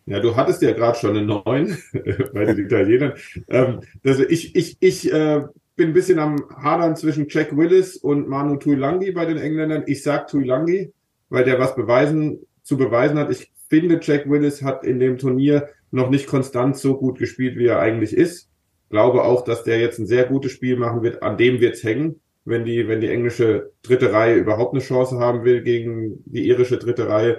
[0.06, 1.78] Ja, du hattest ja gerade schon einen neuen
[2.32, 3.14] bei den Italienern.
[3.48, 5.42] Ähm, also ich ich, ich äh,
[5.74, 9.84] bin ein bisschen am Hadern zwischen Jack Willis und Manu Tuilangi bei den Engländern.
[9.86, 10.92] Ich sag Tuilangi,
[11.28, 13.30] weil der was beweisen zu beweisen hat.
[13.30, 17.66] Ich finde, Jack Willis hat in dem Turnier noch nicht konstant so gut gespielt, wie
[17.66, 18.50] er eigentlich ist
[18.90, 21.22] glaube auch, dass der jetzt ein sehr gutes Spiel machen wird.
[21.22, 25.44] An dem wird's hängen, wenn die, wenn die englische dritte Reihe überhaupt eine Chance haben
[25.44, 27.38] will gegen die irische dritte Reihe.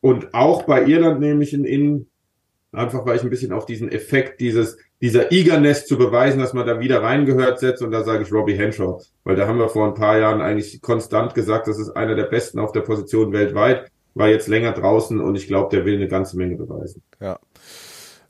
[0.00, 2.06] Und auch bei Irland nehme ich ihn in,
[2.72, 6.66] einfach weil ich ein bisschen auf diesen Effekt dieses, dieser Eagerness zu beweisen, dass man
[6.66, 7.82] da wieder reingehört setzt.
[7.82, 10.80] Und da sage ich Robbie Henshaw, weil da haben wir vor ein paar Jahren eigentlich
[10.80, 15.20] konstant gesagt, das ist einer der besten auf der Position weltweit, war jetzt länger draußen
[15.20, 17.02] und ich glaube, der will eine ganze Menge beweisen.
[17.20, 17.38] Ja.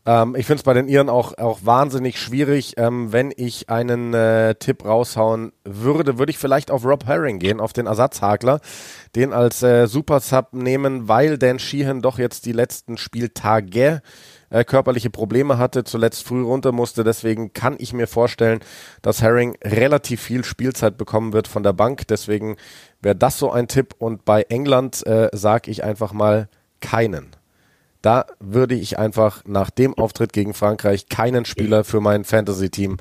[0.07, 2.75] Ähm, ich finde es bei den Iren auch, auch wahnsinnig schwierig.
[2.77, 7.61] Ähm, wenn ich einen äh, Tipp raushauen würde, würde ich vielleicht auf Rob Herring gehen,
[7.61, 8.61] auf den Ersatzhakler,
[9.17, 14.01] den als äh, Super Sub nehmen, weil Dan Sheehan doch jetzt die letzten Spieltage
[14.51, 17.03] äh, körperliche Probleme hatte, zuletzt früh runter musste.
[17.03, 18.61] Deswegen kann ich mir vorstellen,
[19.03, 22.07] dass Herring relativ viel Spielzeit bekommen wird von der Bank.
[22.07, 22.57] Deswegen
[23.07, 23.95] wäre das so ein Tipp.
[23.99, 26.49] Und bei England äh, sage ich einfach mal
[26.81, 27.31] keinen.
[28.03, 32.99] Da würde ich einfach nach dem Auftritt gegen Frankreich keinen Spieler für mein Fantasy-Team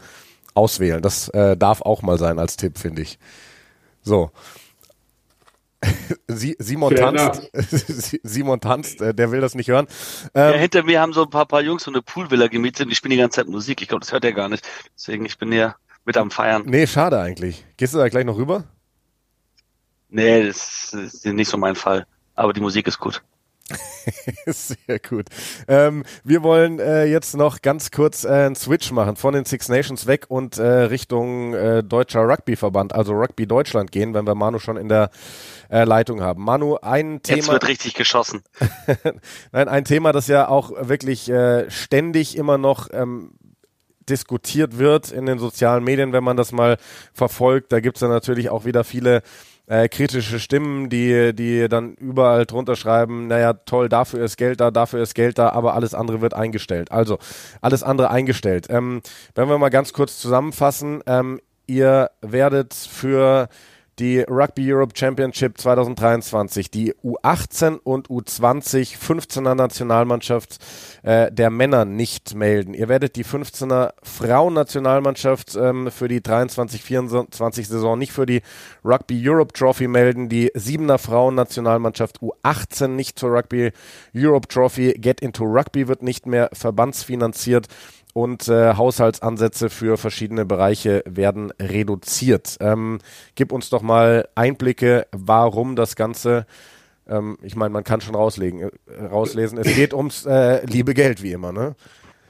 [0.53, 1.01] auswählen.
[1.01, 3.18] Das äh, darf auch mal sein als Tipp, finde ich.
[4.03, 4.32] So.
[6.28, 7.51] Simon tanzt,
[8.24, 9.88] Simon tanzt, äh, der will das nicht hören.
[10.34, 12.91] Ähm, ja, hinter mir haben so ein paar, paar Jungs so eine Poolvilla gemietet und
[12.91, 13.82] ich spiele die ganze Zeit Musik.
[13.82, 14.68] Ich glaube, das hört er gar nicht.
[14.95, 15.76] Deswegen, ich bin hier
[16.06, 16.64] mit am Feiern.
[16.66, 17.66] Nee, schade eigentlich.
[17.78, 18.66] Gehst du da gleich noch rüber?
[20.16, 22.05] Nee, das ist nicht so mein Fall.
[22.36, 23.22] Aber die Musik ist gut.
[24.45, 25.26] Sehr gut.
[25.68, 29.68] Ähm, wir wollen äh, jetzt noch ganz kurz äh, einen Switch machen von den Six
[29.68, 34.59] Nations weg und äh, Richtung äh, Deutscher Rugbyverband, also Rugby Deutschland gehen, wenn wir Manu
[34.59, 35.09] schon in der
[35.70, 36.45] äh, Leitung haben.
[36.45, 37.38] Manu, ein Thema.
[37.38, 38.41] Jetzt wird richtig geschossen.
[39.51, 43.32] Nein, ein Thema, das ja auch wirklich äh, ständig immer noch ähm,
[44.07, 46.78] diskutiert wird in den sozialen Medien, wenn man das mal
[47.13, 47.74] verfolgt.
[47.74, 49.24] Da gibt es ja natürlich auch wieder viele
[49.68, 54.72] äh, kritische Stimmen, die, die dann überall drunter schreiben, naja, toll, dafür ist Geld da,
[54.72, 56.91] dafür ist Geld da, aber alles andere wird eingestellt.
[56.91, 57.18] Also,
[57.61, 58.68] alles andere eingestellt.
[58.70, 59.01] Ähm,
[59.34, 63.49] wenn wir mal ganz kurz zusammenfassen, ähm, ihr werdet für
[64.00, 70.58] die Rugby Europe Championship 2023, die U18 und U20 15er Nationalmannschaft
[71.04, 72.74] äh, der Männer nicht melden.
[72.74, 78.41] Ihr werdet die 15er Frauennationalmannschaft ähm, für die 23-24 Saison nicht für die
[78.84, 83.72] Rugby Europe Trophy melden, die 7er Frauennationalmannschaft U18 nicht zur Rugby
[84.16, 84.93] Europe Trophy.
[84.93, 87.68] Get into Rugby wird nicht mehr verbandsfinanziert
[88.16, 92.55] und äh, Haushaltsansätze für verschiedene Bereiche werden reduziert.
[92.61, 92.99] Ähm,
[93.36, 96.45] gib uns doch mal Einblicke, warum das Ganze,
[97.09, 101.24] ähm, ich meine, man kann schon rauslegen, äh, rauslesen, es geht ums äh, liebe Geld,
[101.24, 101.76] wie immer, ne?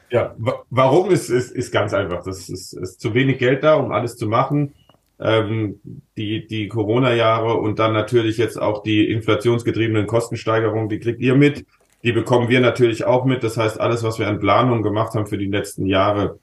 [0.09, 0.35] Ja,
[0.71, 2.23] warum ist, ist, ist ganz einfach.
[2.23, 4.73] Das ist, ist zu wenig Geld da, um alles zu machen.
[5.17, 5.79] Ähm,
[6.17, 11.65] die die Corona-Jahre und dann natürlich jetzt auch die inflationsgetriebenen Kostensteigerungen, die kriegt ihr mit
[12.05, 13.43] die bekommen wir natürlich auch mit.
[13.43, 16.39] Das heißt, alles, was wir an Planung gemacht haben für die letzten Jahre,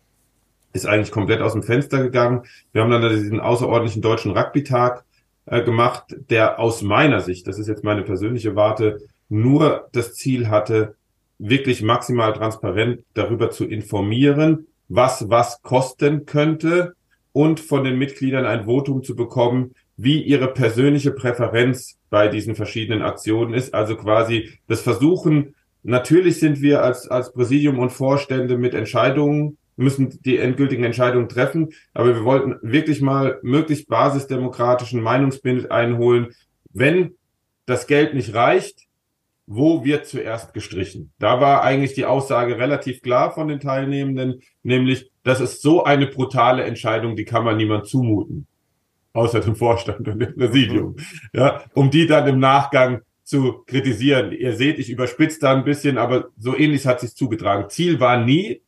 [0.72, 2.42] ist eigentlich komplett aus dem Fenster gegangen.
[2.72, 5.04] Wir haben dann diesen außerordentlichen deutschen Rugby-Tag
[5.46, 8.98] äh, gemacht, der aus meiner Sicht, das ist jetzt meine persönliche Warte,
[9.28, 10.96] nur das Ziel hatte,
[11.38, 16.94] wirklich maximal transparent darüber zu informieren, was was kosten könnte
[17.32, 23.02] und von den Mitgliedern ein Votum zu bekommen, wie ihre persönliche Präferenz bei diesen verschiedenen
[23.02, 23.72] Aktionen ist.
[23.72, 30.20] Also quasi das Versuchen, natürlich sind wir als, als Präsidium und Vorstände mit Entscheidungen, müssen
[30.22, 36.34] die endgültigen Entscheidungen treffen, aber wir wollten wirklich mal möglichst basisdemokratischen Meinungsbild einholen.
[36.72, 37.14] Wenn
[37.64, 38.80] das Geld nicht reicht,
[39.46, 41.12] wo wird zuerst gestrichen?
[41.20, 46.08] Da war eigentlich die Aussage relativ klar von den Teilnehmenden, nämlich, das ist so eine
[46.08, 48.48] brutale Entscheidung, die kann man niemand zumuten
[49.12, 50.96] außer dem Vorstand und dem Präsidium,
[51.32, 54.32] ja, um die dann im Nachgang zu kritisieren.
[54.32, 57.70] Ihr seht, ich überspitze da ein bisschen, aber so ähnlich hat sich zugetragen.
[57.70, 58.62] Ziel war nie,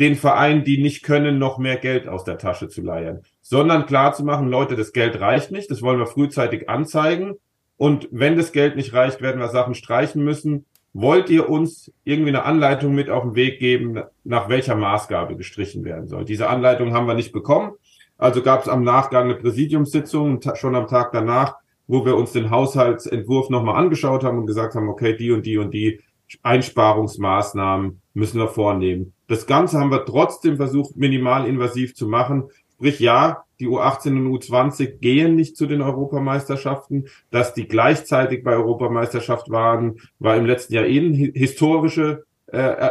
[0.00, 4.12] den Verein, die nicht können, noch mehr Geld aus der Tasche zu leiern, sondern klar
[4.12, 7.34] zu machen, Leute, das Geld reicht nicht, das wollen wir frühzeitig anzeigen.
[7.76, 10.66] Und wenn das Geld nicht reicht, werden wir Sachen streichen müssen.
[10.92, 15.84] Wollt ihr uns irgendwie eine Anleitung mit auf den Weg geben, nach welcher Maßgabe gestrichen
[15.84, 16.24] werden soll?
[16.24, 17.72] Diese Anleitung haben wir nicht bekommen.
[18.18, 21.56] Also gab es am Nachgang eine Präsidiumssitzung, schon am Tag danach,
[21.86, 25.58] wo wir uns den Haushaltsentwurf nochmal angeschaut haben und gesagt haben, okay, die und die
[25.58, 26.00] und die
[26.42, 29.12] Einsparungsmaßnahmen müssen wir vornehmen.
[29.28, 32.44] Das Ganze haben wir trotzdem versucht, minimalinvasiv zu machen.
[32.74, 37.08] Sprich, ja, die U18 und U20 gehen nicht zu den Europameisterschaften.
[37.30, 42.90] Dass die gleichzeitig bei Europameisterschaft waren, war im letzten Jahr eh ein historische, äh, äh,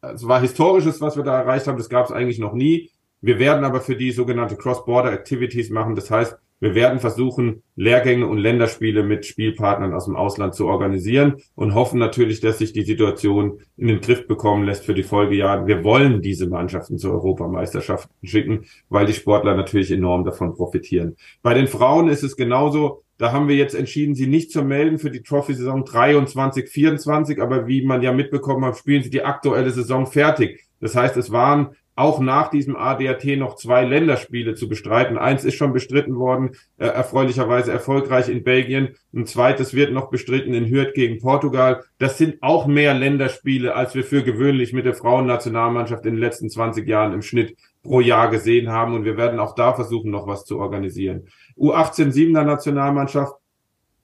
[0.00, 1.78] es war historisches, was wir da erreicht haben.
[1.78, 2.90] Das gab es eigentlich noch nie.
[3.20, 5.94] Wir werden aber für die sogenannte Cross-Border Activities machen.
[5.94, 11.36] Das heißt, wir werden versuchen, Lehrgänge und Länderspiele mit Spielpartnern aus dem Ausland zu organisieren
[11.54, 15.68] und hoffen natürlich, dass sich die Situation in den Griff bekommen lässt für die Folgejahre.
[15.68, 21.16] Wir wollen diese Mannschaften zur Europameisterschaft schicken, weil die Sportler natürlich enorm davon profitieren.
[21.42, 23.04] Bei den Frauen ist es genauso.
[23.18, 27.40] Da haben wir jetzt entschieden, sie nicht zu melden für die Trophy-Saison 23, 24.
[27.40, 30.64] Aber wie man ja mitbekommen hat, spielen sie die aktuelle Saison fertig.
[30.80, 35.18] Das heißt, es waren auch nach diesem ADAT noch zwei Länderspiele zu bestreiten.
[35.18, 38.94] Eins ist schon bestritten worden, äh, erfreulicherweise erfolgreich in Belgien.
[39.12, 41.82] Ein zweites wird noch bestritten in Hürth gegen Portugal.
[41.98, 46.48] Das sind auch mehr Länderspiele, als wir für gewöhnlich mit der Frauennationalmannschaft in den letzten
[46.48, 48.94] 20 Jahren im Schnitt pro Jahr gesehen haben.
[48.94, 51.26] Und wir werden auch da versuchen, noch was zu organisieren.
[51.58, 53.34] U18 7er Nationalmannschaft,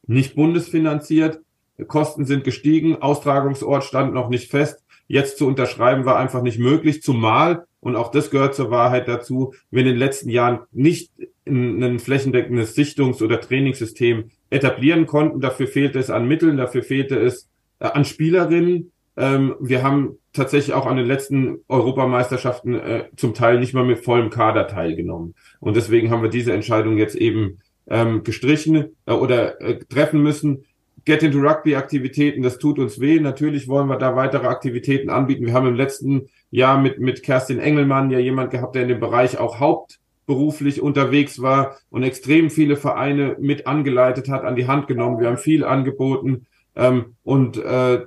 [0.07, 1.41] nicht bundesfinanziert.
[1.87, 3.01] Kosten sind gestiegen.
[3.01, 4.85] Austragungsort stand noch nicht fest.
[5.07, 9.53] Jetzt zu unterschreiben war einfach nicht möglich, zumal und auch das gehört zur Wahrheit dazu,
[9.71, 11.13] wir in den letzten Jahren nicht
[11.47, 15.43] ein flächendeckendes Sichtungs- oder Trainingssystem etablieren konnten.
[15.43, 18.91] Dafür fehlte es an Mitteln, dafür fehlte es äh, an Spielerinnen.
[19.19, 23.99] Ähm, wir haben tatsächlich auch an den letzten Europameisterschaften äh, zum Teil nicht mal mit
[23.99, 25.35] vollem Kader teilgenommen.
[25.61, 30.65] Und deswegen haben wir diese Entscheidung jetzt eben ähm, gestrichen äh, oder äh, treffen müssen.
[31.05, 33.21] Get into Rugby Aktivitäten, das tut uns weh.
[33.21, 35.45] Natürlich wollen wir da weitere Aktivitäten anbieten.
[35.45, 39.01] Wir haben im letzten Jahr mit, mit Kerstin Engelmann ja jemand gehabt, der in dem
[39.01, 44.87] Bereich auch hauptberuflich unterwegs war und extrem viele Vereine mit angeleitet hat, an die Hand
[44.87, 45.21] genommen.
[45.21, 46.47] Wir haben viel angeboten.
[46.75, 48.07] Ähm, und äh,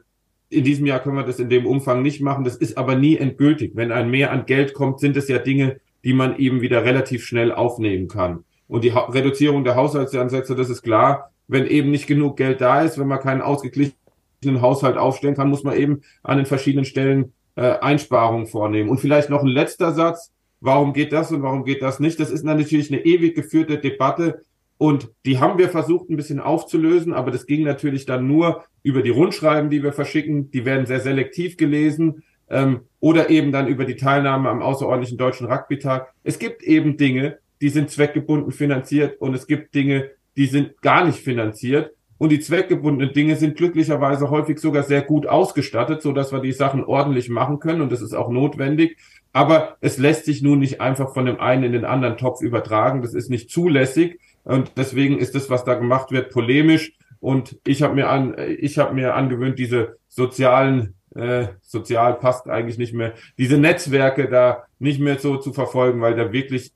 [0.49, 2.43] in diesem Jahr können wir das in dem Umfang nicht machen.
[2.43, 3.73] Das ist aber nie endgültig.
[3.75, 7.25] Wenn ein Mehr an Geld kommt, sind es ja Dinge, die man eben wieder relativ
[7.25, 8.43] schnell aufnehmen kann.
[8.67, 12.81] Und die ha Reduzierung der Haushaltsansätze, das ist klar, wenn eben nicht genug Geld da
[12.81, 17.33] ist, wenn man keinen ausgeglichenen Haushalt aufstellen kann, muss man eben an den verschiedenen Stellen
[17.55, 18.89] äh, Einsparungen vornehmen.
[18.89, 20.31] Und vielleicht noch ein letzter Satz.
[20.59, 22.19] Warum geht das und warum geht das nicht?
[22.19, 24.41] Das ist natürlich eine ewig geführte Debatte.
[24.77, 29.01] Und die haben wir versucht, ein bisschen aufzulösen, aber das ging natürlich dann nur über
[29.01, 30.51] die Rundschreiben, die wir verschicken.
[30.51, 32.23] Die werden sehr selektiv gelesen.
[32.49, 36.13] Ähm, oder eben dann über die Teilnahme am außerordentlichen deutschen Rugby-Tag.
[36.23, 41.05] Es gibt eben Dinge, die sind zweckgebunden finanziert und es gibt Dinge, die sind gar
[41.05, 41.91] nicht finanziert.
[42.19, 46.51] Und die zweckgebundenen Dinge sind glücklicherweise häufig sogar sehr gut ausgestattet, so dass wir die
[46.51, 47.81] Sachen ordentlich machen können.
[47.81, 48.97] Und das ist auch notwendig.
[49.33, 53.03] Aber es lässt sich nun nicht einfach von dem einen in den anderen Topf übertragen.
[53.03, 54.19] Das ist nicht zulässig.
[54.43, 56.93] Und deswegen ist das, was da gemacht wird, polemisch.
[57.19, 62.77] Und ich habe mir an, ich habe mir angewöhnt, diese sozialen, äh, sozial passt eigentlich
[62.77, 66.73] nicht mehr, diese Netzwerke da nicht mehr so zu verfolgen, weil da wirklich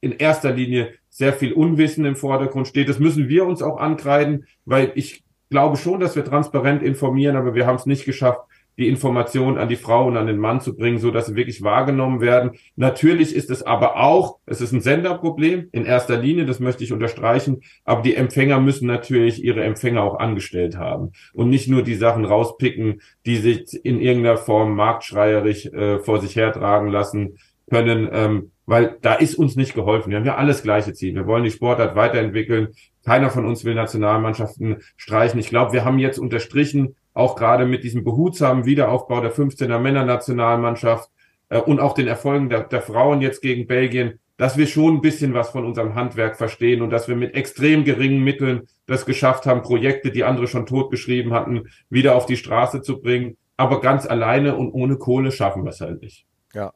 [0.00, 2.90] in erster Linie sehr viel Unwissen im Vordergrund steht.
[2.90, 7.54] Das müssen wir uns auch ankreiden, weil ich glaube schon, dass wir transparent informieren, aber
[7.54, 8.40] wir haben es nicht geschafft,
[8.76, 11.62] die Information an die Frau und an den Mann zu bringen, so dass sie wirklich
[11.62, 12.50] wahrgenommen werden.
[12.76, 16.92] Natürlich ist es aber auch, es ist ein Senderproblem in erster Linie, das möchte ich
[16.92, 21.94] unterstreichen, aber die Empfänger müssen natürlich ihre Empfänger auch angestellt haben und nicht nur die
[21.94, 27.38] Sachen rauspicken, die sich in irgendeiner Form marktschreierisch äh, vor sich hertragen lassen
[27.70, 28.08] können.
[28.12, 30.10] Ähm, weil da ist uns nicht geholfen.
[30.10, 31.14] Wir haben ja alles gleiche Ziel.
[31.14, 32.74] Wir wollen die Sportart weiterentwickeln.
[33.04, 35.38] Keiner von uns will Nationalmannschaften streichen.
[35.38, 41.08] Ich glaube, wir haben jetzt unterstrichen, auch gerade mit diesem behutsamen Wiederaufbau der 15er Männernationalmannschaft
[41.48, 45.00] äh, und auch den Erfolgen der, der Frauen jetzt gegen Belgien, dass wir schon ein
[45.00, 49.46] bisschen was von unserem Handwerk verstehen und dass wir mit extrem geringen Mitteln das geschafft
[49.46, 53.36] haben, Projekte, die andere schon totgeschrieben hatten, wieder auf die Straße zu bringen.
[53.56, 56.26] Aber ganz alleine und ohne Kohle schaffen wir es halt nicht.
[56.52, 56.74] Ja,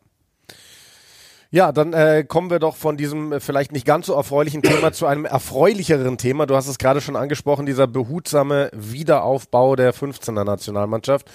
[1.51, 4.93] ja, dann äh, kommen wir doch von diesem äh, vielleicht nicht ganz so erfreulichen Thema
[4.93, 6.47] zu einem erfreulicheren Thema.
[6.47, 11.31] Du hast es gerade schon angesprochen, dieser behutsame Wiederaufbau der 15er Nationalmannschaft.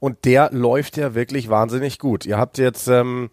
[0.00, 2.26] Und der läuft ja wirklich wahnsinnig gut.
[2.26, 3.30] Ihr habt jetzt ähm,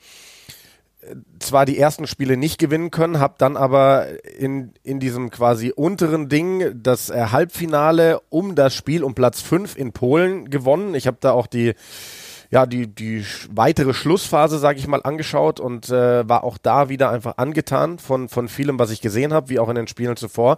[1.39, 4.07] zwar die ersten Spiele nicht gewinnen können, habt dann aber
[4.37, 9.75] in, in diesem quasi unteren Ding das äh, Halbfinale um das Spiel um Platz 5
[9.75, 10.93] in Polen gewonnen.
[10.95, 11.73] Ich habe da auch die
[12.49, 17.09] ja, die, die weitere Schlussphase, sage ich mal, angeschaut und äh, war auch da wieder
[17.09, 20.57] einfach angetan von, von vielem, was ich gesehen habe, wie auch in den Spielen zuvor.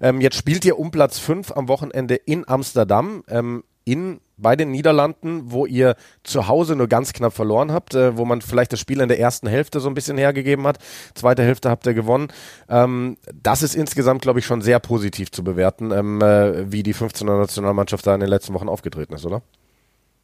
[0.00, 3.24] Ähm, jetzt spielt ihr um Platz 5 am Wochenende in Amsterdam.
[3.28, 8.16] Ähm, in bei den Niederlanden, wo ihr zu Hause nur ganz knapp verloren habt, äh,
[8.16, 10.78] wo man vielleicht das Spiel in der ersten Hälfte so ein bisschen hergegeben hat.
[11.14, 12.28] Zweite Hälfte habt ihr gewonnen.
[12.68, 16.94] Ähm, das ist insgesamt, glaube ich, schon sehr positiv zu bewerten, ähm, äh, wie die
[16.94, 19.42] 15er Nationalmannschaft da in den letzten Wochen aufgetreten ist, oder?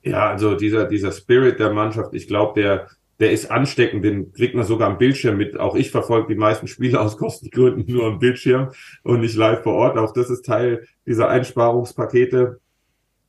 [0.07, 2.89] Ja, also dieser, dieser Spirit der Mannschaft, ich glaube, der,
[3.19, 5.59] der ist ansteckend, den kriegt man sogar am Bildschirm mit.
[5.59, 8.71] Auch ich verfolge die meisten Spiele aus Kostengründen nur am Bildschirm
[9.03, 9.99] und nicht live vor Ort.
[9.99, 12.61] Auch das ist Teil dieser Einsparungspakete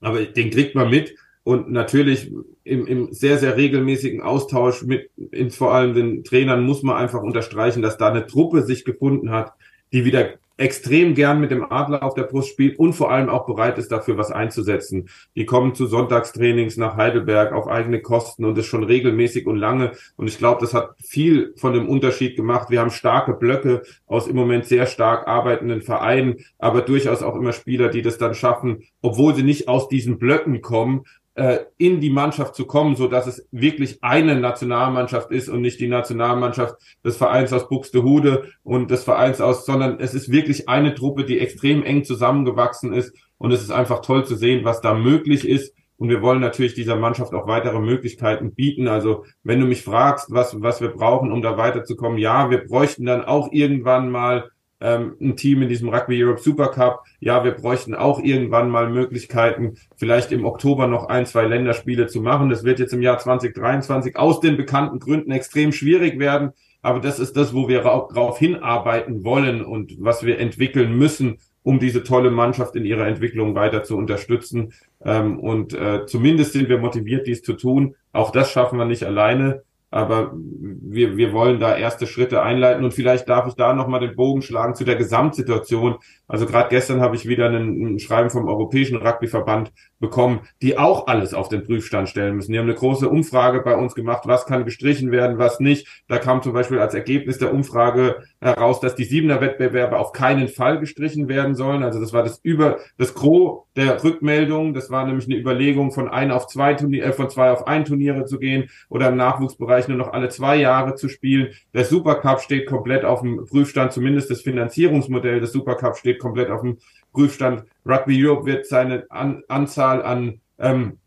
[0.01, 2.31] aber den kriegt man mit und natürlich
[2.63, 7.21] im, im sehr, sehr regelmäßigen Austausch mit in, vor allem den Trainern muss man einfach
[7.21, 9.53] unterstreichen, dass da eine Truppe sich gefunden hat,
[9.93, 13.45] die wieder extrem gern mit dem Adler auf der Brust spielt und vor allem auch
[13.45, 15.09] bereit ist, dafür was einzusetzen.
[15.35, 19.91] Die kommen zu Sonntagstrainings nach Heidelberg auf eigene Kosten und das schon regelmäßig und lange.
[20.15, 22.69] Und ich glaube, das hat viel von dem Unterschied gemacht.
[22.69, 27.53] Wir haben starke Blöcke aus im Moment sehr stark arbeitenden Vereinen, aber durchaus auch immer
[27.53, 31.03] Spieler, die das dann schaffen, obwohl sie nicht aus diesen Blöcken kommen,
[31.37, 35.79] äh, in die Mannschaft zu kommen, so dass es wirklich eine Nationalmannschaft ist und nicht
[35.79, 36.75] die Nationalmannschaft
[37.05, 41.39] des Vereins aus Buxtehude und des Vereins aus, sondern es ist wirklich eine Truppe, die
[41.39, 45.75] extrem eng zusammengewachsen ist und es ist einfach toll zu sehen, was da möglich ist.
[45.97, 48.87] Und wir wollen natürlich dieser Mannschaft auch weitere Möglichkeiten bieten.
[48.87, 53.05] Also wenn du mich fragst, was, was wir brauchen, um da weiterzukommen, ja, wir bräuchten
[53.05, 57.03] dann auch irgendwann mal ähm, ein Team in diesem Rugby Europe Super Cup.
[57.19, 62.21] Ja, wir bräuchten auch irgendwann mal Möglichkeiten, vielleicht im Oktober noch ein, zwei Länderspiele zu
[62.21, 62.49] machen.
[62.49, 66.53] Das wird jetzt im Jahr 2023 aus den bekannten Gründen extrem schwierig werden.
[66.81, 71.79] Aber das ist das, wo wir darauf hinarbeiten wollen und was wir entwickeln müssen, um
[71.79, 74.73] diese tolle Mannschaft in ihrer Entwicklung weiter zu unterstützen.
[75.03, 77.95] Ähm, und äh, zumindest sind wir motiviert, dies zu tun.
[78.13, 79.63] Auch das schaffen wir nicht alleine.
[79.89, 84.15] Aber wir, wir wollen da erste Schritte einleiten und vielleicht darf ich da nochmal den
[84.15, 85.95] Bogen schlagen zu der Gesamtsituation.
[86.27, 91.33] Also gerade gestern habe ich wieder ein Schreiben vom Europäischen Rugbyverband bekommen, die auch alles
[91.33, 92.51] auf den Prüfstand stellen müssen.
[92.51, 95.87] Die haben eine große Umfrage bei uns gemacht, was kann gestrichen werden, was nicht.
[96.07, 100.47] Da kam zum Beispiel als Ergebnis der Umfrage heraus, dass die Siebener Wettbewerbe auf keinen
[100.47, 101.83] Fall gestrichen werden sollen.
[101.83, 104.73] Also das war das über das Gros der Rückmeldung.
[104.73, 107.85] Das war nämlich eine Überlegung von ein auf zwei Turnier, äh, von zwei auf ein
[107.85, 111.49] Turniere zu gehen oder im Nachwuchsbereich nur noch alle zwei Jahre zu spielen.
[111.73, 116.61] Der Supercup steht komplett auf dem Prüfstand, zumindest das Finanzierungsmodell des Supercup steht komplett auf
[116.61, 116.77] dem
[117.13, 117.63] Prüfstand.
[117.85, 120.99] Rugby Europe wird seine an Anzahl an ähm,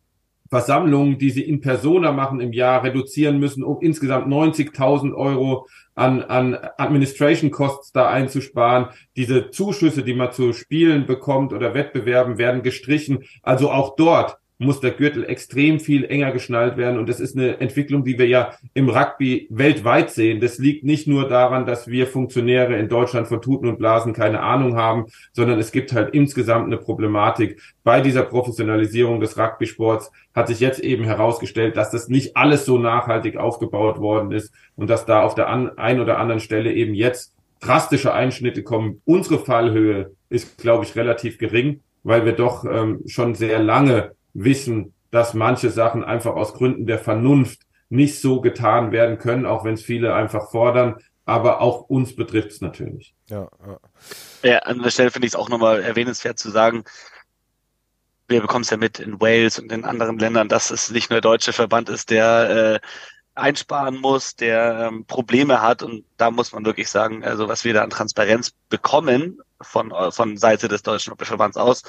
[0.51, 6.23] Versammlungen, die sie in Persona machen im Jahr, reduzieren müssen, um insgesamt 90.000 Euro an,
[6.23, 8.89] an Administration Costs da einzusparen.
[9.17, 13.25] Diese Zuschüsse, die man zu Spielen bekommt oder Wettbewerben, werden gestrichen.
[13.43, 16.99] Also auch dort muss der Gürtel extrem viel enger geschnallt werden.
[16.99, 20.41] Und das ist eine Entwicklung, die wir ja im Rugby weltweit sehen.
[20.41, 24.41] Das liegt nicht nur daran, dass wir Funktionäre in Deutschland von Tuten und Blasen keine
[24.41, 27.61] Ahnung haben, sondern es gibt halt insgesamt eine Problematik.
[27.85, 32.79] Bei dieser Professionalisierung des Rugby-Sports hat sich jetzt eben herausgestellt, dass das nicht alles so
[32.79, 37.35] nachhaltig aufgebaut worden ist und dass da auf der einen oder anderen Stelle eben jetzt
[37.61, 39.01] drastische Einschnitte kommen.
[39.07, 44.95] Unsere Fallhöhe ist, glaube ich, relativ gering, weil wir doch ähm, schon sehr lange wissen,
[45.11, 49.75] dass manche Sachen einfach aus Gründen der Vernunft nicht so getan werden können, auch wenn
[49.75, 50.97] es viele einfach fordern.
[51.27, 53.15] Aber auch uns betrifft es natürlich.
[53.29, 53.79] Ja, ja.
[54.43, 56.85] ja, an der Stelle finde ich es auch nochmal erwähnenswert zu sagen,
[58.27, 61.21] wir bekommen es ja mit in Wales und in anderen Ländern, dass es nicht nur
[61.21, 62.87] der deutsche Verband ist, der äh,
[63.35, 65.83] einsparen muss, der ähm, Probleme hat.
[65.83, 70.37] Und da muss man wirklich sagen, also was wir da an Transparenz bekommen von, von
[70.37, 71.83] Seite des Deutschen Rugbyverbands aus,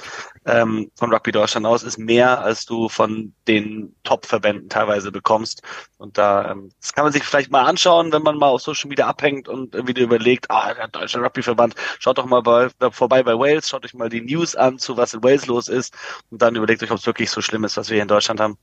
[0.45, 5.61] ähm, von Rugby Deutschland aus, ist mehr, als du von den Top-Verbänden teilweise bekommst.
[5.97, 8.89] Und da, ähm, das kann man sich vielleicht mal anschauen, wenn man mal auf Social
[8.89, 13.37] Media abhängt und wieder überlegt, ah, der Deutsche Rugbyverband, schaut doch mal bei, vorbei bei
[13.37, 15.93] Wales, schaut euch mal die News an, zu was in Wales los ist
[16.29, 18.39] und dann überlegt euch, ob es wirklich so schlimm ist, was wir hier in Deutschland
[18.39, 18.57] haben.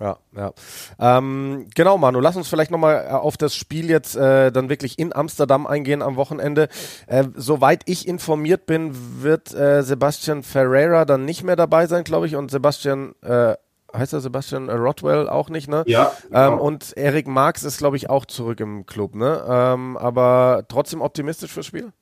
[0.00, 0.52] Ja, ja.
[1.00, 4.98] Ähm, genau, Manu, lass uns vielleicht nochmal äh, auf das Spiel jetzt äh, dann wirklich
[4.98, 6.68] in Amsterdam eingehen am Wochenende.
[7.08, 12.28] Äh, soweit ich informiert bin, wird äh, Sebastian Ferreira dann nicht mehr dabei sein, glaube
[12.28, 13.54] ich, und Sebastian, äh,
[13.92, 15.82] heißt er Sebastian Rodwell auch nicht, ne?
[15.86, 16.12] Ja.
[16.28, 16.52] Genau.
[16.52, 19.44] Ähm, und Erik Marx ist, glaube ich, auch zurück im Club, ne?
[19.48, 21.92] Ähm, aber trotzdem optimistisch fürs Spiel?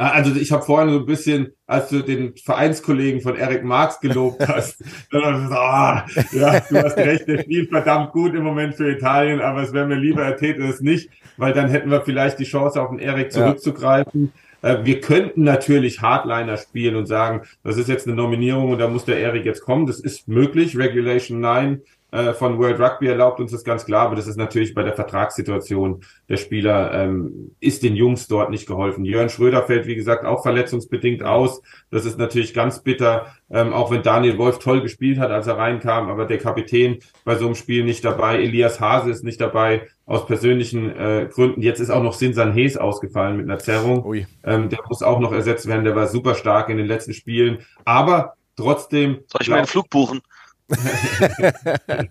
[0.00, 3.98] Ah, also ich habe vorhin so ein bisschen, als du den Vereinskollegen von Eric Marx
[3.98, 4.80] gelobt hast,
[5.10, 8.76] dann habe ich gesagt, oh, ja, du hast recht, der spielt verdammt gut im Moment
[8.76, 12.02] für Italien, aber es wäre mir lieber, er täte es nicht, weil dann hätten wir
[12.02, 14.32] vielleicht die Chance, auf den Eric zurückzugreifen.
[14.62, 14.70] Ja.
[14.70, 18.86] Äh, wir könnten natürlich Hardliner spielen und sagen, das ist jetzt eine Nominierung und da
[18.86, 19.86] muss der Eric jetzt kommen.
[19.86, 20.76] Das ist möglich.
[20.78, 24.74] Regulation 9 äh, von World Rugby erlaubt uns das ganz klar, aber das ist natürlich
[24.74, 29.04] bei der Vertragssituation der Spieler, ähm, ist den Jungs dort nicht geholfen.
[29.04, 31.60] Jörn Schröder fällt, wie gesagt, auch verletzungsbedingt aus.
[31.90, 35.58] Das ist natürlich ganz bitter, ähm, auch wenn Daniel Wolf toll gespielt hat, als er
[35.58, 38.42] reinkam, aber der Kapitän bei so einem Spiel nicht dabei.
[38.42, 41.60] Elias Hase ist nicht dabei, aus persönlichen äh, Gründen.
[41.60, 44.14] Jetzt ist auch noch Sinsan Hees ausgefallen mit einer Zerrung.
[44.44, 47.58] Ähm, der muss auch noch ersetzt werden, der war super stark in den letzten Spielen.
[47.84, 49.18] Aber trotzdem.
[49.26, 50.22] Soll ich mir einen Flug buchen?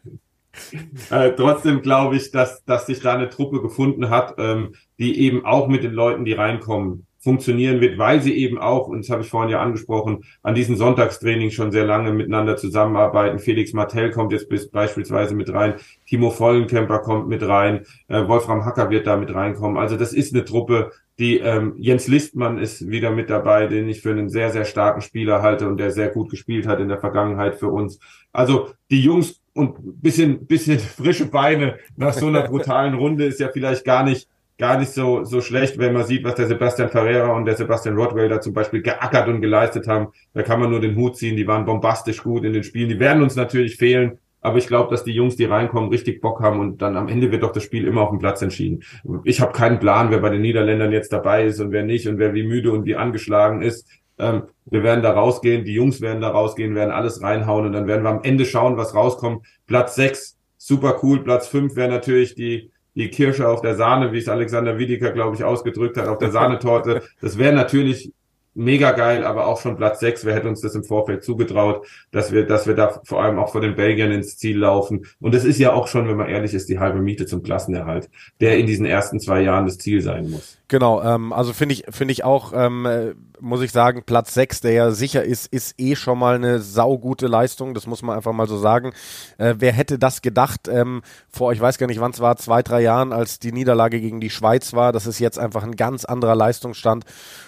[1.09, 5.45] äh, trotzdem glaube ich, dass, dass sich da eine Truppe gefunden hat, ähm, die eben
[5.45, 9.21] auch mit den Leuten, die reinkommen, funktionieren wird, weil sie eben auch, und das habe
[9.21, 13.37] ich vorhin ja angesprochen, an diesen Sonntagstraining schon sehr lange miteinander zusammenarbeiten.
[13.37, 15.73] Felix Martell kommt jetzt bis, beispielsweise mit rein,
[16.07, 19.77] Timo Vollenkemper kommt mit rein, äh, Wolfram Hacker wird da mit reinkommen.
[19.77, 23.99] Also das ist eine Truppe, die ähm, Jens Listmann ist wieder mit dabei, den ich
[23.99, 26.99] für einen sehr, sehr starken Spieler halte und der sehr gut gespielt hat in der
[26.99, 27.99] Vergangenheit für uns.
[28.31, 33.49] Also die Jungs und bisschen, bisschen frische Beine nach so einer brutalen Runde ist ja
[33.49, 37.33] vielleicht gar nicht gar nicht so, so schlecht, wenn man sieht, was der Sebastian Ferreira
[37.33, 40.07] und der Sebastian Rodwell da zum Beispiel geackert und geleistet haben.
[40.33, 41.35] Da kann man nur den Hut ziehen.
[41.35, 42.89] Die waren bombastisch gut in den Spielen.
[42.89, 44.19] Die werden uns natürlich fehlen.
[44.41, 47.31] Aber ich glaube, dass die Jungs, die reinkommen, richtig Bock haben und dann am Ende
[47.31, 48.83] wird doch das Spiel immer auf dem Platz entschieden.
[49.23, 52.17] Ich habe keinen Plan, wer bei den Niederländern jetzt dabei ist und wer nicht und
[52.17, 53.89] wer wie müde und wie angeschlagen ist.
[54.19, 57.87] Ähm, wir werden da rausgehen, die Jungs werden da rausgehen, werden alles reinhauen und dann
[57.87, 59.45] werden wir am Ende schauen, was rauskommt.
[59.65, 61.23] Platz sechs, super cool.
[61.23, 65.35] Platz fünf wäre natürlich die, die Kirsche auf der Sahne, wie es Alexander Wiedeker, glaube
[65.35, 67.03] ich, ausgedrückt hat, auf der Sahnetorte.
[67.21, 68.11] Das wäre natürlich
[68.55, 70.25] mega geil, aber auch schon Platz sechs.
[70.25, 73.51] Wer hätte uns das im Vorfeld zugetraut, dass wir, dass wir da vor allem auch
[73.51, 75.05] vor den Belgiern ins Ziel laufen.
[75.19, 78.09] Und es ist ja auch schon, wenn man ehrlich ist, die halbe Miete zum Klassenerhalt,
[78.41, 80.57] der in diesen ersten zwei Jahren das Ziel sein muss.
[80.69, 84.59] Genau, ähm, also finde ich, finde ich auch, ähm, äh, muss ich sagen, Platz sechs,
[84.59, 88.33] der ja sicher ist, ist eh schon mal eine saugute Leistung, das muss man einfach
[88.33, 88.91] mal so sagen.
[89.37, 92.63] Äh, wer hätte das gedacht, ähm, vor, ich weiß gar nicht, wann es war, zwei,
[92.63, 96.03] drei Jahren, als die Niederlage gegen die Schweiz war, das ist jetzt einfach ein ganz
[96.03, 97.05] anderer Leistungsstand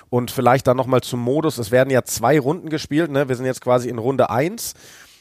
[0.09, 3.27] und vielleicht dann nochmal zum Modus, es werden ja zwei Runden gespielt, ne?
[3.27, 4.75] wir sind jetzt quasi in Runde eins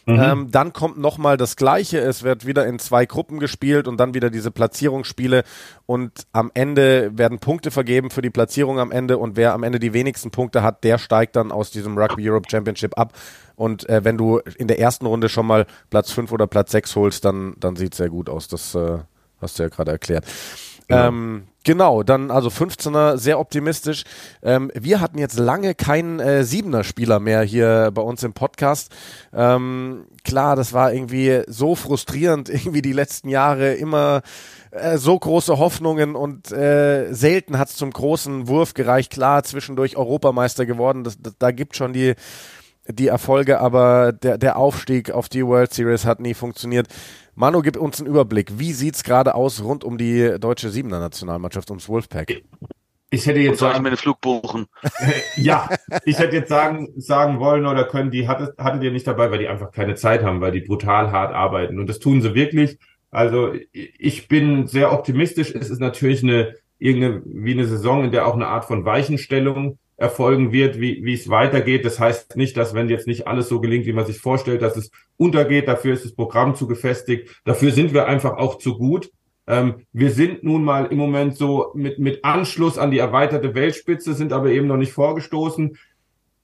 [0.09, 0.21] Mhm.
[0.21, 1.99] Ähm, dann kommt nochmal das Gleiche.
[1.99, 5.45] Es wird wieder in zwei Gruppen gespielt und dann wieder diese Platzierungsspiele.
[5.85, 9.19] Und am Ende werden Punkte vergeben für die Platzierung am Ende.
[9.19, 12.49] Und wer am Ende die wenigsten Punkte hat, der steigt dann aus diesem Rugby Europe
[12.51, 13.13] Championship ab.
[13.55, 16.97] Und äh, wenn du in der ersten Runde schon mal Platz 5 oder Platz 6
[16.97, 18.49] holst, dann, dann sieht es sehr gut aus.
[18.49, 19.01] Das äh,
[19.43, 20.25] hast du ja gerade erklärt.
[20.89, 21.09] Ja.
[21.09, 24.05] Ähm, Genau, dann also 15er, sehr optimistisch.
[24.43, 28.91] Ähm, wir hatten jetzt lange keinen äh, 7er Spieler mehr hier bei uns im Podcast.
[29.35, 34.23] Ähm, klar, das war irgendwie so frustrierend, irgendwie die letzten Jahre immer
[34.71, 39.13] äh, so große Hoffnungen und äh, selten hat es zum großen Wurf gereicht.
[39.13, 42.15] Klar, zwischendurch Europameister geworden, das, das, da gibt schon die
[42.91, 46.89] die Erfolge, aber der, der Aufstieg auf die World Series hat nie funktioniert.
[47.39, 48.59] Manu, gib uns einen Überblick.
[48.59, 52.43] Wie sieht es gerade aus rund um die deutsche Siebener Nationalmannschaft, ums Wolfpack?
[53.11, 54.67] Ich hätte jetzt soll sagen, ich mir einen Flug buchen?
[55.37, 55.69] ja,
[56.05, 59.39] ich hätte jetzt sagen, sagen wollen oder können, die hattet, hattet ihr nicht dabei, weil
[59.39, 61.79] die einfach keine Zeit haben, weil die brutal hart arbeiten.
[61.79, 62.81] Und das tun sie wirklich.
[63.13, 65.55] Also ich bin sehr optimistisch.
[65.55, 69.79] Es ist natürlich eine irgendeine wie eine Saison, in der auch eine Art von Weichenstellung
[69.99, 71.85] erfolgen wird, wie, wie es weitergeht.
[71.85, 74.77] Das heißt nicht, dass wenn jetzt nicht alles so gelingt, wie man sich vorstellt, dass
[74.77, 75.67] es untergeht.
[75.67, 77.41] Dafür ist das Programm zu gefestigt.
[77.45, 79.11] Dafür sind wir einfach auch zu gut.
[79.49, 84.15] Ähm, wir sind nun mal im Moment so mit, mit Anschluss an die erweiterte Weltspitze,
[84.15, 85.77] sind aber eben noch nicht vorgestoßen.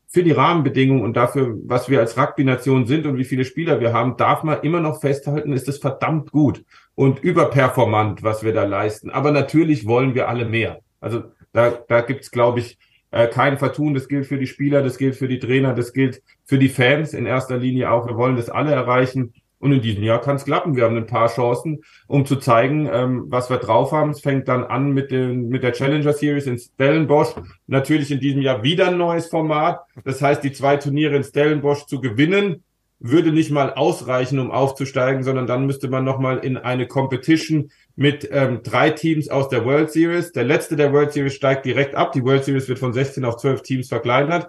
[0.09, 3.93] Für die Rahmenbedingungen und dafür, was wir als Rugby-Nation sind und wie viele Spieler wir
[3.93, 8.65] haben, darf man immer noch festhalten, ist es verdammt gut und überperformant, was wir da
[8.65, 9.11] leisten.
[9.11, 10.81] Aber natürlich wollen wir alle mehr.
[11.01, 12.79] Also da, da gibt's, glaube ich,
[13.15, 13.95] äh, kein Vertun.
[13.95, 17.15] Das gilt für die Spieler, das gilt für die Trainer, das gilt für die Fans
[17.15, 18.07] in erster Linie auch.
[18.07, 19.33] Wir wollen das alle erreichen.
[19.61, 20.77] Und in diesem Jahr kann es klappen.
[20.77, 24.11] Wir haben ein paar Chancen, um zu zeigen, ähm, was wir drauf haben.
[24.11, 27.29] Es fängt dann an mit, den, mit der Challenger Series in Stellenbosch.
[27.67, 29.81] Natürlich in diesem Jahr wieder ein neues Format.
[30.05, 32.63] Das heißt, die zwei Turniere in Stellenbosch zu gewinnen,
[33.01, 38.29] würde nicht mal ausreichen, um aufzusteigen, sondern dann müsste man nochmal in eine Competition mit
[38.33, 40.33] ähm, drei Teams aus der World Series.
[40.33, 42.13] Der letzte der World Series steigt direkt ab.
[42.13, 44.49] Die World Series wird von 16 auf 12 Teams verkleinert.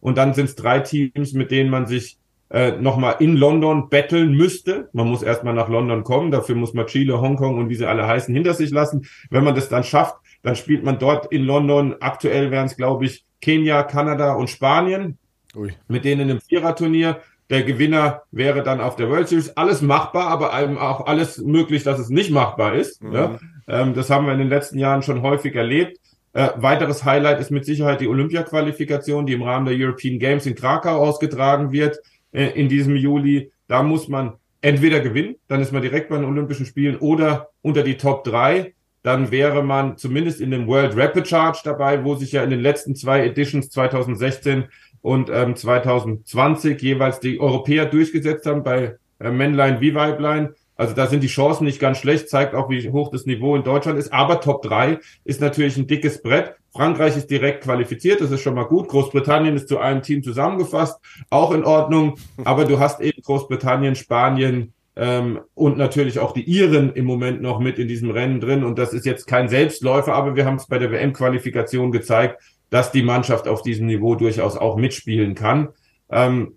[0.00, 2.18] Und dann sind es drei Teams, mit denen man sich
[2.50, 4.88] äh, nochmal in London betteln müsste.
[4.92, 6.30] Man muss erstmal nach London kommen.
[6.30, 9.06] Dafür muss man Chile, Hongkong und wie sie alle heißen hinter sich lassen.
[9.30, 11.96] Wenn man das dann schafft, dann spielt man dort in London.
[12.00, 15.18] Aktuell wären es, glaube ich, Kenia, Kanada und Spanien.
[15.54, 15.72] Ui.
[15.88, 17.20] Mit denen im Viererturnier.
[17.52, 19.58] Der Gewinner wäre dann auf der World Series.
[19.58, 23.02] Alles machbar, aber auch alles möglich, dass es nicht machbar ist.
[23.02, 23.12] Mhm.
[23.12, 23.38] Ja?
[23.68, 25.98] Ähm, das haben wir in den letzten Jahren schon häufig erlebt.
[26.32, 30.54] Äh, weiteres Highlight ist mit Sicherheit die Olympia-Qualifikation, die im Rahmen der European Games in
[30.54, 31.98] Krakau ausgetragen wird
[32.32, 33.52] äh, in diesem Juli.
[33.68, 34.32] Da muss man
[34.62, 38.72] entweder gewinnen, dann ist man direkt bei den Olympischen Spielen, oder unter die Top 3,
[39.02, 42.60] dann wäre man zumindest in dem World Rapid Charge dabei, wo sich ja in den
[42.60, 44.64] letzten zwei Editions 2016
[45.02, 50.54] und ähm, 2020 jeweils die Europäer durchgesetzt haben bei äh, Männlein wie Weiblein.
[50.76, 53.62] Also da sind die Chancen nicht ganz schlecht, zeigt auch, wie hoch das Niveau in
[53.62, 54.12] Deutschland ist.
[54.12, 56.54] Aber Top 3 ist natürlich ein dickes Brett.
[56.72, 58.88] Frankreich ist direkt qualifiziert, das ist schon mal gut.
[58.88, 60.98] Großbritannien ist zu einem Team zusammengefasst,
[61.28, 62.14] auch in Ordnung.
[62.44, 67.60] Aber du hast eben Großbritannien, Spanien, ähm, und natürlich auch die Iren im Moment noch
[67.60, 68.62] mit in diesem Rennen drin.
[68.62, 72.42] Und das ist jetzt kein Selbstläufer, aber wir haben es bei der WM-Qualifikation gezeigt,
[72.72, 75.68] dass die Mannschaft auf diesem Niveau durchaus auch mitspielen kann.
[76.10, 76.56] Ähm,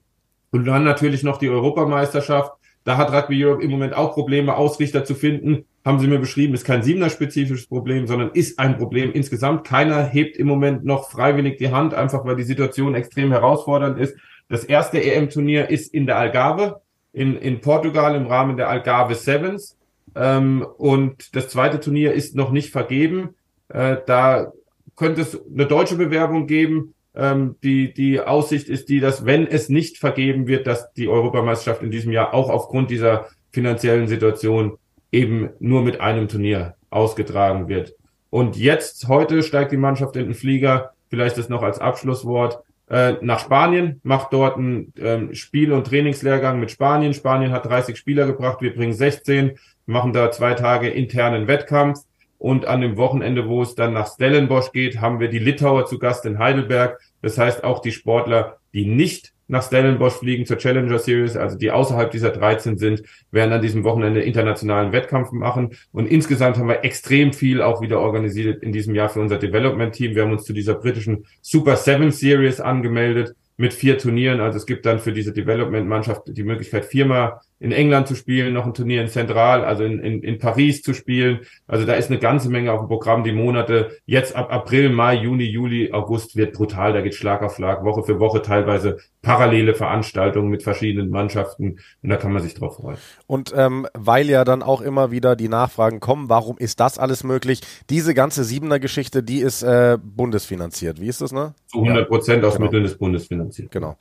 [0.51, 2.53] und dann natürlich noch die Europameisterschaft.
[2.86, 5.66] Da hat Rugby Europe im Moment auch Probleme, Ausrichter zu finden.
[5.84, 9.68] Haben sie mir beschrieben, ist kein Siebener-spezifisches Problem, sondern ist ein Problem insgesamt.
[9.68, 14.16] Keiner hebt im Moment noch freiwillig die Hand, einfach weil die Situation extrem herausfordernd ist.
[14.47, 19.78] Das erste EM-Turnier ist in der Algarve in, in Portugal im Rahmen der Algarve Sevens.
[20.16, 23.36] Ähm, und das zweite Turnier ist noch nicht vergeben.
[23.68, 24.53] Äh, da
[24.95, 26.93] könnte es eine deutsche Bewerbung geben.
[27.15, 31.81] Ähm, die, die Aussicht ist die, dass wenn es nicht vergeben wird, dass die Europameisterschaft
[31.81, 34.77] in diesem Jahr auch aufgrund dieser finanziellen Situation
[35.11, 37.95] eben nur mit einem Turnier ausgetragen wird.
[38.29, 40.91] Und jetzt, heute steigt die Mannschaft in den Flieger.
[41.09, 46.59] Vielleicht das noch als Abschlusswort äh, nach Spanien, macht dort einen ähm, Spiel- und Trainingslehrgang
[46.59, 47.13] mit Spanien.
[47.13, 52.01] Spanien hat 30 Spieler gebracht, wir bringen 16, machen da zwei Tage internen Wettkampf.
[52.45, 55.97] Und an dem Wochenende, wo es dann nach Stellenbosch geht, haben wir die Litauer zu
[55.97, 56.99] Gast in Heidelberg.
[57.23, 61.71] Das heißt, auch die Sportler, die nicht nach Stellenbosch fliegen zur Challenger Series, also die
[61.71, 65.71] außerhalb dieser 13 sind, werden an diesem Wochenende internationalen Wettkampf machen.
[65.91, 69.95] Und insgesamt haben wir extrem viel auch wieder organisiert in diesem Jahr für unser Development
[69.95, 70.13] Team.
[70.13, 74.39] Wir haben uns zu dieser britischen Super Seven Series angemeldet mit vier Turnieren.
[74.39, 78.66] Also es gibt dann für diese Development-Mannschaft die Möglichkeit, viermal in England zu spielen, noch
[78.66, 81.39] ein Turnier in Zentral, also in, in, in Paris zu spielen.
[81.68, 83.24] Also da ist eine ganze Menge auf dem Programm.
[83.24, 86.93] Die Monate jetzt ab April, Mai, Juni, Juli, August wird brutal.
[86.93, 91.80] Da geht Schlag auf Schlag, Woche für Woche teilweise parallele Veranstaltungen mit verschiedenen Mannschaften.
[92.03, 92.97] Und da kann man sich drauf freuen.
[93.26, 97.24] Und ähm, weil ja dann auch immer wieder die Nachfragen kommen, warum ist das alles
[97.24, 97.62] möglich?
[97.89, 100.99] Diese ganze Siebener-Geschichte, die ist äh, bundesfinanziert.
[100.99, 101.53] Wie ist das, ne?
[101.68, 102.66] Zu 100 Prozent ja, aus genau.
[102.66, 103.72] Mitteln des Bundes finanziert.
[103.72, 103.97] Genau.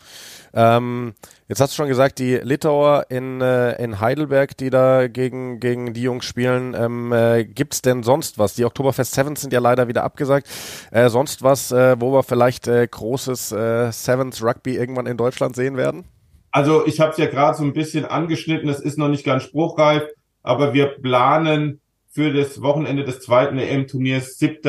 [0.53, 1.15] Ähm,
[1.49, 5.93] jetzt hast du schon gesagt, die Litauer in, äh, in Heidelberg, die da gegen, gegen
[5.93, 8.55] die Jungs spielen, ähm, äh, gibt es denn sonst was?
[8.55, 10.49] Die Oktoberfest Sevens sind ja leider wieder abgesagt.
[10.91, 15.55] Äh, sonst was, äh, wo wir vielleicht äh, großes äh, Sevens Rugby irgendwann in Deutschland
[15.57, 16.05] sehen werden?
[16.51, 19.43] Also ich habe es ja gerade so ein bisschen angeschnitten, es ist noch nicht ganz
[19.43, 20.05] spruchreif,
[20.43, 21.81] aber wir planen
[22.11, 24.61] für das Wochenende des zweiten EM-Turniers 7.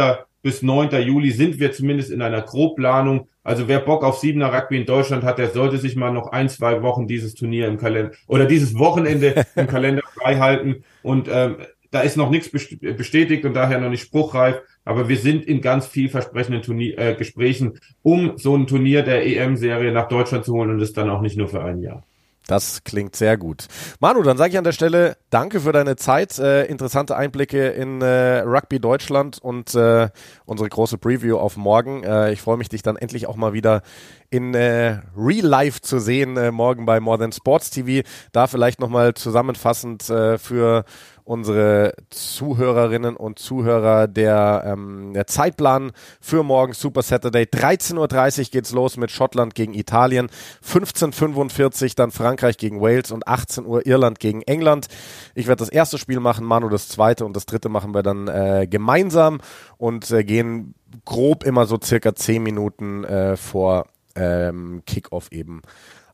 [0.46, 1.02] bis 9.
[1.02, 5.24] Juli sind wir zumindest in einer Grobplanung also wer Bock auf Siebener Rugby in Deutschland
[5.24, 8.78] hat, der sollte sich mal noch ein, zwei Wochen dieses Turnier im Kalender oder dieses
[8.78, 10.84] Wochenende im Kalender freihalten.
[11.04, 11.58] Und ähm,
[11.92, 14.62] da ist noch nichts bestätigt und daher noch nicht spruchreif.
[14.84, 19.92] Aber wir sind in ganz vielversprechenden Turnier, äh, Gesprächen, um so ein Turnier der EM-Serie
[19.92, 22.04] nach Deutschland zu holen und es dann auch nicht nur für ein Jahr.
[22.48, 23.68] Das klingt sehr gut.
[24.00, 28.02] Manu, dann sage ich an der Stelle danke für deine Zeit, äh, interessante Einblicke in
[28.02, 30.10] äh, Rugby Deutschland und äh,
[30.46, 32.04] unsere große Preview auf morgen.
[32.04, 33.82] Äh, ich freue mich, dich dann endlich auch mal wieder
[34.30, 38.08] in äh, Real Life zu sehen, äh, morgen bei More Than Sports TV.
[38.32, 40.86] Da vielleicht nochmal zusammenfassend äh, für
[41.26, 47.44] unsere Zuhörerinnen und Zuhörer der, ähm, der Zeitplan für morgen Super Saturday.
[47.44, 50.30] 13.30 Uhr geht's los mit Schottland gegen Italien,
[50.64, 54.88] 15.45 Uhr dann Frankreich gegen Wales und 18 Uhr Irland gegen England.
[55.34, 58.28] Ich werde das erste Spiel machen, Manu das zweite und das dritte machen wir dann
[58.28, 59.42] äh, gemeinsam
[59.78, 65.64] und äh, gehen grob immer so circa 10 Minuten äh, vor ähm, Kickoff eben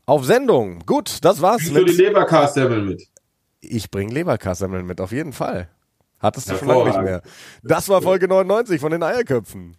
[0.05, 0.79] auf Sendung.
[0.85, 1.61] Gut, das war's.
[1.63, 3.07] Bringst du die Leberkassemmel mit?
[3.61, 5.69] Ich bringe Leberkassemmeln mit, auf jeden Fall.
[6.19, 7.21] Hattest du schon lange nicht mehr.
[7.63, 9.77] Das war Folge 99 von den Eierköpfen.